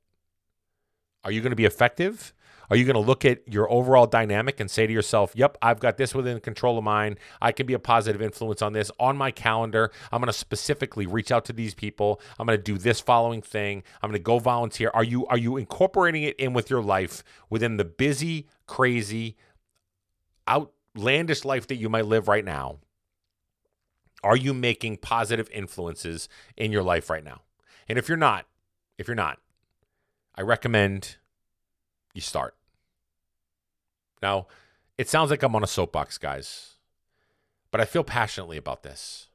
Are 1.25 1.31
you 1.31 1.41
going 1.41 1.49
to 1.49 1.57
be 1.57 1.65
effective 1.65 2.33
are 2.69 2.75
you 2.75 2.83
going 2.83 2.95
to 2.95 2.99
look 2.99 3.23
at 3.23 3.47
your 3.47 3.71
overall 3.71 4.05
dynamic 4.05 4.59
and 4.59 4.69
say 4.69 4.85
to 4.85 4.93
yourself, 4.93 5.31
yep, 5.35 5.57
I've 5.61 5.79
got 5.79 5.97
this 5.97 6.13
within 6.13 6.39
control 6.39 6.77
of 6.77 6.83
mine. 6.83 7.17
I 7.41 7.51
can 7.51 7.65
be 7.65 7.73
a 7.73 7.79
positive 7.79 8.21
influence 8.21 8.61
on 8.61 8.73
this. 8.73 8.91
On 8.99 9.15
my 9.15 9.31
calendar, 9.31 9.91
I'm 10.11 10.19
going 10.19 10.27
to 10.27 10.37
specifically 10.37 11.05
reach 11.05 11.31
out 11.31 11.45
to 11.45 11.53
these 11.53 11.73
people. 11.73 12.19
I'm 12.37 12.45
going 12.45 12.57
to 12.57 12.63
do 12.63 12.77
this 12.77 12.99
following 12.99 13.41
thing. 13.41 13.83
I'm 14.01 14.09
going 14.09 14.19
to 14.19 14.23
go 14.23 14.39
volunteer. 14.39 14.91
Are 14.93 15.03
you 15.03 15.25
are 15.27 15.37
you 15.37 15.57
incorporating 15.57 16.23
it 16.23 16.35
in 16.37 16.53
with 16.53 16.69
your 16.69 16.81
life 16.81 17.23
within 17.49 17.77
the 17.77 17.85
busy, 17.85 18.47
crazy, 18.65 19.37
outlandish 20.47 21.45
life 21.45 21.67
that 21.67 21.75
you 21.75 21.89
might 21.89 22.05
live 22.05 22.27
right 22.27 22.45
now? 22.45 22.79
Are 24.23 24.35
you 24.35 24.53
making 24.53 24.97
positive 24.97 25.49
influences 25.51 26.27
in 26.57 26.71
your 26.71 26.83
life 26.83 27.09
right 27.09 27.23
now? 27.23 27.41
And 27.87 27.97
if 27.97 28.09
you're 28.09 28.17
not, 28.17 28.45
if 28.97 29.07
you're 29.07 29.15
not, 29.15 29.39
I 30.35 30.41
recommend 30.41 31.15
you 32.13 32.21
start. 32.21 32.56
Now, 34.21 34.47
it 34.97 35.09
sounds 35.09 35.29
like 35.29 35.43
I'm 35.43 35.55
on 35.55 35.63
a 35.63 35.67
soapbox, 35.67 36.17
guys, 36.17 36.75
but 37.71 37.81
I 37.81 37.85
feel 37.85 38.03
passionately 38.03 38.57
about 38.57 38.83
this 38.83 39.27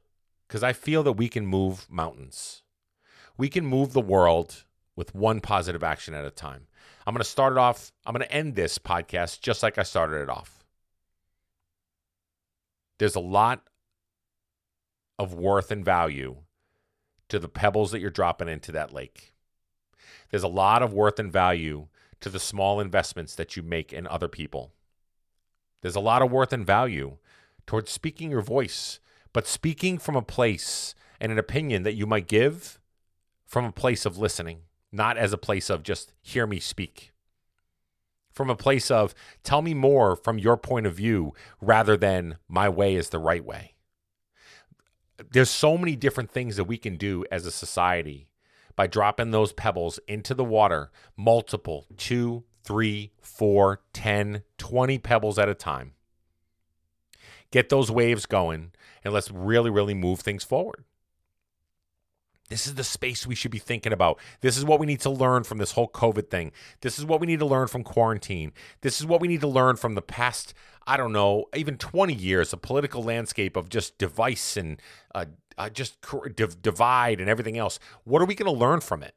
because 0.47 0.63
I 0.63 0.73
feel 0.73 1.03
that 1.03 1.13
we 1.13 1.29
can 1.29 1.45
move 1.45 1.87
mountains. 1.89 2.63
We 3.37 3.49
can 3.49 3.65
move 3.65 3.93
the 3.93 4.01
world 4.01 4.65
with 4.95 5.15
one 5.15 5.39
positive 5.39 5.83
action 5.83 6.13
at 6.13 6.25
a 6.25 6.31
time. 6.31 6.67
I'm 7.05 7.13
going 7.13 7.23
to 7.23 7.29
start 7.29 7.53
it 7.53 7.59
off, 7.59 7.91
I'm 8.05 8.13
going 8.13 8.25
to 8.25 8.31
end 8.31 8.55
this 8.55 8.77
podcast 8.77 9.41
just 9.41 9.63
like 9.63 9.77
I 9.77 9.83
started 9.83 10.21
it 10.21 10.29
off. 10.29 10.63
There's 12.99 13.15
a 13.15 13.21
lot 13.21 13.63
of 15.17 15.33
worth 15.33 15.71
and 15.71 15.83
value 15.83 16.37
to 17.29 17.39
the 17.39 17.49
pebbles 17.49 17.91
that 17.91 17.99
you're 17.99 18.09
dropping 18.09 18.47
into 18.47 18.71
that 18.73 18.93
lake. 18.93 19.33
There's 20.29 20.43
a 20.43 20.47
lot 20.47 20.83
of 20.83 20.93
worth 20.93 21.19
and 21.19 21.31
value 21.31 21.87
to 22.23 22.29
the 22.29 22.39
small 22.39 22.79
investments 22.79 23.35
that 23.35 23.57
you 23.57 23.61
make 23.61 23.91
in 23.91 24.07
other 24.07 24.29
people. 24.29 24.71
There's 25.81 25.97
a 25.97 25.99
lot 25.99 26.21
of 26.21 26.31
worth 26.31 26.53
and 26.53 26.65
value 26.65 27.17
towards 27.67 27.91
speaking 27.91 28.31
your 28.31 28.41
voice, 28.41 29.01
but 29.33 29.45
speaking 29.45 29.97
from 29.97 30.15
a 30.15 30.21
place 30.21 30.95
and 31.19 31.33
an 31.33 31.37
opinion 31.37 31.83
that 31.83 31.95
you 31.95 32.07
might 32.07 32.29
give 32.29 32.79
from 33.45 33.65
a 33.65 33.73
place 33.73 34.05
of 34.05 34.17
listening, 34.17 34.59
not 34.89 35.17
as 35.17 35.33
a 35.33 35.37
place 35.37 35.69
of 35.69 35.83
just 35.83 36.13
hear 36.21 36.47
me 36.47 36.61
speak. 36.61 37.11
From 38.31 38.49
a 38.49 38.55
place 38.55 38.89
of 38.89 39.13
tell 39.43 39.61
me 39.61 39.73
more 39.73 40.15
from 40.15 40.39
your 40.39 40.55
point 40.55 40.87
of 40.87 40.95
view 40.95 41.33
rather 41.59 41.97
than 41.97 42.37
my 42.47 42.69
way 42.69 42.95
is 42.95 43.09
the 43.09 43.19
right 43.19 43.43
way. 43.43 43.73
There's 45.31 45.49
so 45.49 45.77
many 45.77 45.97
different 45.97 46.31
things 46.31 46.55
that 46.55 46.63
we 46.63 46.77
can 46.77 46.95
do 46.95 47.25
as 47.29 47.45
a 47.45 47.51
society 47.51 48.29
by 48.75 48.87
dropping 48.87 49.31
those 49.31 49.53
pebbles 49.53 49.99
into 50.07 50.33
the 50.33 50.43
water, 50.43 50.91
multiple, 51.15 51.85
two, 51.97 52.43
three, 52.63 53.11
four, 53.21 53.81
10, 53.93 54.43
20 54.57 54.97
pebbles 54.99 55.37
at 55.37 55.49
a 55.49 55.53
time. 55.53 55.93
Get 57.51 57.69
those 57.69 57.91
waves 57.91 58.25
going, 58.25 58.71
and 59.03 59.13
let's 59.13 59.29
really, 59.29 59.69
really 59.69 59.93
move 59.93 60.21
things 60.21 60.43
forward. 60.43 60.83
This 62.49 62.67
is 62.67 62.75
the 62.75 62.83
space 62.83 63.25
we 63.25 63.35
should 63.35 63.51
be 63.51 63.57
thinking 63.57 63.93
about. 63.93 64.19
This 64.41 64.57
is 64.57 64.65
what 64.65 64.79
we 64.79 64.85
need 64.85 64.99
to 65.01 65.09
learn 65.09 65.43
from 65.43 65.57
this 65.57 65.71
whole 65.71 65.87
COVID 65.87 66.29
thing. 66.29 66.51
This 66.81 66.99
is 66.99 67.05
what 67.05 67.19
we 67.19 67.27
need 67.27 67.39
to 67.39 67.45
learn 67.45 67.67
from 67.67 67.83
quarantine. 67.83 68.51
This 68.81 68.99
is 68.99 69.07
what 69.07 69.21
we 69.21 69.27
need 69.27 69.41
to 69.41 69.47
learn 69.47 69.75
from 69.75 69.95
the 69.95 70.01
past, 70.01 70.53
I 70.85 70.97
don't 70.97 71.13
know, 71.13 71.45
even 71.55 71.77
20 71.77 72.13
years 72.13 72.53
of 72.53 72.61
political 72.61 73.01
landscape 73.01 73.55
of 73.55 73.69
just 73.69 73.97
device 73.97 74.57
and 74.57 74.79
uh, 75.15 75.25
uh, 75.57 75.69
just 75.69 75.97
divide 76.61 77.19
and 77.19 77.29
everything 77.29 77.57
else. 77.57 77.79
What 78.03 78.21
are 78.21 78.25
we 78.25 78.35
going 78.35 78.53
to 78.53 78.59
learn 78.59 78.81
from 78.81 79.03
it? 79.03 79.15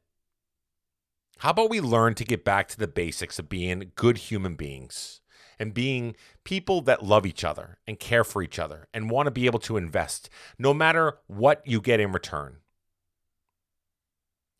How 1.39 1.51
about 1.51 1.69
we 1.69 1.79
learn 1.79 2.15
to 2.15 2.25
get 2.25 2.43
back 2.43 2.67
to 2.69 2.77
the 2.77 2.87
basics 2.87 3.37
of 3.37 3.49
being 3.49 3.91
good 3.95 4.17
human 4.17 4.55
beings 4.55 5.21
and 5.59 5.73
being 5.73 6.15
people 6.43 6.81
that 6.81 7.03
love 7.03 7.25
each 7.25 7.43
other 7.43 7.77
and 7.85 7.99
care 7.99 8.23
for 8.23 8.41
each 8.41 8.57
other 8.57 8.87
and 8.93 9.11
want 9.11 9.27
to 9.27 9.31
be 9.31 9.45
able 9.45 9.59
to 9.59 9.77
invest 9.77 10.29
no 10.57 10.73
matter 10.73 11.19
what 11.27 11.61
you 11.65 11.79
get 11.79 11.99
in 11.99 12.11
return? 12.11 12.57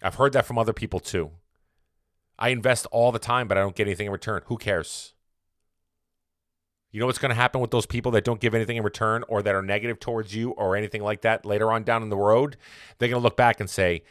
I've 0.03 0.15
heard 0.15 0.33
that 0.33 0.45
from 0.45 0.59
other 0.59 0.73
people 0.73 0.99
too. 0.99 1.31
I 2.37 2.49
invest 2.49 2.85
all 2.91 3.11
the 3.11 3.17
time, 3.17 3.47
but 3.47 3.57
I 3.57 3.61
don't 3.61 3.75
get 3.75 3.87
anything 3.87 4.05
in 4.05 4.11
return. 4.11 4.43
Who 4.45 4.57
cares? 4.57 5.13
You 6.91 7.01
know 7.01 7.05
what's 7.05 7.19
going 7.19 7.29
to 7.29 7.35
happen 7.35 7.59
with 7.59 7.71
those 7.71 7.85
people 7.85 8.11
that 8.13 8.23
don't 8.23 8.39
give 8.39 8.55
anything 8.55 8.77
in 8.77 8.83
return 8.83 9.23
or 9.27 9.41
that 9.41 9.55
are 9.55 9.61
negative 9.61 9.99
towards 9.99 10.33
you 10.33 10.51
or 10.51 10.75
anything 10.75 11.03
like 11.03 11.21
that 11.21 11.45
later 11.45 11.71
on 11.71 11.83
down 11.83 12.01
in 12.01 12.09
the 12.09 12.17
road? 12.17 12.57
They're 12.97 13.09
going 13.09 13.19
to 13.19 13.23
look 13.23 13.37
back 13.37 13.59
and 13.59 13.69
say, 13.69 14.03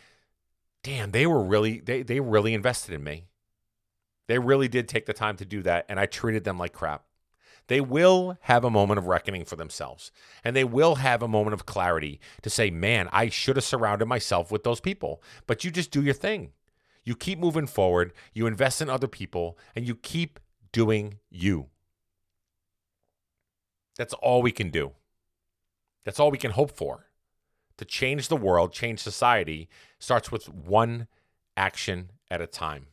"Damn, 0.82 1.10
they 1.10 1.26
were 1.26 1.42
really 1.42 1.80
they 1.80 2.02
they 2.02 2.20
really 2.20 2.54
invested 2.54 2.94
in 2.94 3.02
me. 3.02 3.26
They 4.28 4.38
really 4.38 4.68
did 4.68 4.88
take 4.88 5.06
the 5.06 5.14
time 5.14 5.36
to 5.36 5.44
do 5.44 5.62
that 5.62 5.86
and 5.88 5.98
I 5.98 6.06
treated 6.06 6.44
them 6.44 6.58
like 6.58 6.72
crap." 6.72 7.04
They 7.68 7.80
will 7.80 8.38
have 8.42 8.62
a 8.62 8.70
moment 8.70 8.98
of 8.98 9.06
reckoning 9.06 9.44
for 9.44 9.56
themselves 9.56 10.12
and 10.44 10.54
they 10.54 10.62
will 10.62 10.96
have 10.96 11.22
a 11.22 11.28
moment 11.28 11.54
of 11.54 11.66
clarity 11.66 12.20
to 12.42 12.50
say, 12.50 12.70
"Man, 12.70 13.08
I 13.10 13.30
should 13.30 13.56
have 13.56 13.64
surrounded 13.64 14.06
myself 14.06 14.52
with 14.52 14.64
those 14.64 14.80
people." 14.80 15.22
But 15.46 15.64
you 15.64 15.70
just 15.70 15.90
do 15.90 16.02
your 16.02 16.14
thing. 16.14 16.52
You 17.04 17.16
keep 17.16 17.38
moving 17.38 17.66
forward, 17.66 18.12
you 18.34 18.46
invest 18.46 18.82
in 18.82 18.90
other 18.90 19.08
people, 19.08 19.58
and 19.74 19.86
you 19.86 19.94
keep 19.94 20.38
doing 20.72 21.20
you. 21.30 21.70
That's 23.96 24.14
all 24.14 24.42
we 24.42 24.52
can 24.52 24.70
do. 24.70 24.92
That's 26.04 26.20
all 26.20 26.30
we 26.30 26.38
can 26.38 26.52
hope 26.52 26.76
for. 26.76 27.06
To 27.78 27.84
change 27.84 28.28
the 28.28 28.36
world, 28.36 28.72
change 28.72 29.00
society, 29.00 29.68
starts 29.98 30.30
with 30.30 30.48
one 30.48 31.08
action 31.56 32.10
at 32.30 32.40
a 32.40 32.46
time. 32.46 32.86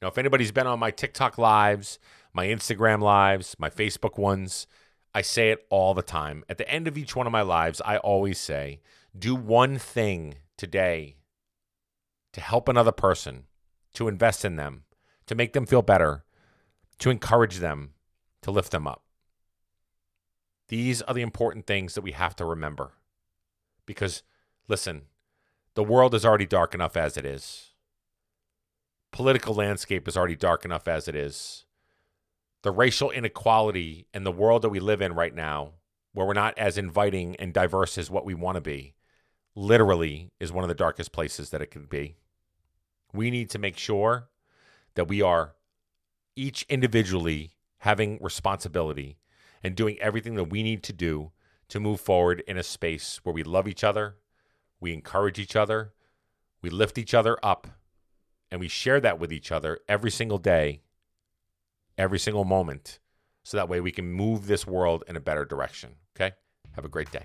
Now, 0.00 0.08
if 0.08 0.18
anybody's 0.18 0.52
been 0.52 0.66
on 0.66 0.78
my 0.78 0.90
TikTok 0.90 1.38
lives, 1.38 1.98
my 2.32 2.46
Instagram 2.46 3.00
lives, 3.00 3.56
my 3.58 3.70
Facebook 3.70 4.18
ones, 4.18 4.66
I 5.14 5.22
say 5.22 5.50
it 5.50 5.66
all 5.70 5.94
the 5.94 6.02
time. 6.02 6.44
At 6.48 6.58
the 6.58 6.70
end 6.70 6.86
of 6.86 6.98
each 6.98 7.16
one 7.16 7.26
of 7.26 7.32
my 7.32 7.42
lives, 7.42 7.80
I 7.84 7.96
always 7.96 8.38
say, 8.38 8.80
do 9.18 9.34
one 9.34 9.78
thing 9.78 10.34
today 10.56 11.16
to 12.32 12.40
help 12.40 12.68
another 12.68 12.92
person, 12.92 13.44
to 13.94 14.06
invest 14.06 14.44
in 14.44 14.56
them, 14.56 14.84
to 15.26 15.34
make 15.34 15.52
them 15.52 15.66
feel 15.66 15.82
better, 15.82 16.24
to 16.98 17.10
encourage 17.10 17.56
them, 17.56 17.94
to 18.42 18.50
lift 18.50 18.70
them 18.70 18.86
up. 18.86 19.02
These 20.68 21.02
are 21.02 21.14
the 21.14 21.22
important 21.22 21.66
things 21.66 21.94
that 21.94 22.02
we 22.02 22.12
have 22.12 22.36
to 22.36 22.44
remember. 22.44 22.92
Because 23.86 24.22
Listen, 24.68 25.02
the 25.74 25.82
world 25.82 26.14
is 26.14 26.26
already 26.26 26.46
dark 26.46 26.74
enough 26.74 26.96
as 26.96 27.16
it 27.16 27.24
is. 27.24 27.70
Political 29.12 29.54
landscape 29.54 30.06
is 30.06 30.16
already 30.16 30.36
dark 30.36 30.66
enough 30.66 30.86
as 30.86 31.08
it 31.08 31.16
is. 31.16 31.64
The 32.62 32.70
racial 32.70 33.10
inequality 33.10 34.06
in 34.12 34.24
the 34.24 34.32
world 34.32 34.60
that 34.62 34.68
we 34.68 34.78
live 34.78 35.00
in 35.00 35.14
right 35.14 35.34
now, 35.34 35.72
where 36.12 36.26
we're 36.26 36.34
not 36.34 36.58
as 36.58 36.76
inviting 36.76 37.34
and 37.36 37.54
diverse 37.54 37.96
as 37.96 38.10
what 38.10 38.26
we 38.26 38.34
want 38.34 38.56
to 38.56 38.60
be, 38.60 38.94
literally 39.54 40.32
is 40.38 40.52
one 40.52 40.64
of 40.64 40.68
the 40.68 40.74
darkest 40.74 41.12
places 41.12 41.48
that 41.48 41.62
it 41.62 41.70
could 41.70 41.88
be. 41.88 42.16
We 43.14 43.30
need 43.30 43.48
to 43.50 43.58
make 43.58 43.78
sure 43.78 44.28
that 44.96 45.08
we 45.08 45.22
are 45.22 45.54
each 46.36 46.66
individually 46.68 47.52
having 47.78 48.18
responsibility 48.20 49.16
and 49.62 49.74
doing 49.74 49.98
everything 50.00 50.34
that 50.34 50.50
we 50.50 50.62
need 50.62 50.82
to 50.84 50.92
do 50.92 51.32
to 51.68 51.80
move 51.80 52.00
forward 52.00 52.42
in 52.46 52.56
a 52.56 52.62
space 52.62 53.20
where 53.22 53.34
we 53.34 53.42
love 53.42 53.68
each 53.68 53.84
other, 53.84 54.16
we 54.80 54.92
encourage 54.92 55.38
each 55.38 55.56
other, 55.56 55.92
we 56.62 56.70
lift 56.70 56.98
each 56.98 57.14
other 57.14 57.38
up, 57.42 57.66
and 58.50 58.60
we 58.60 58.68
share 58.68 59.00
that 59.00 59.18
with 59.18 59.32
each 59.32 59.52
other 59.52 59.78
every 59.88 60.10
single 60.10 60.38
day, 60.38 60.82
every 61.96 62.18
single 62.18 62.44
moment, 62.44 62.98
so 63.42 63.56
that 63.56 63.68
way 63.68 63.80
we 63.80 63.92
can 63.92 64.10
move 64.10 64.46
this 64.46 64.66
world 64.66 65.04
in 65.08 65.16
a 65.16 65.20
better 65.20 65.44
direction. 65.44 65.96
Okay? 66.16 66.34
Have 66.72 66.84
a 66.84 66.88
great 66.88 67.10
day. 67.10 67.24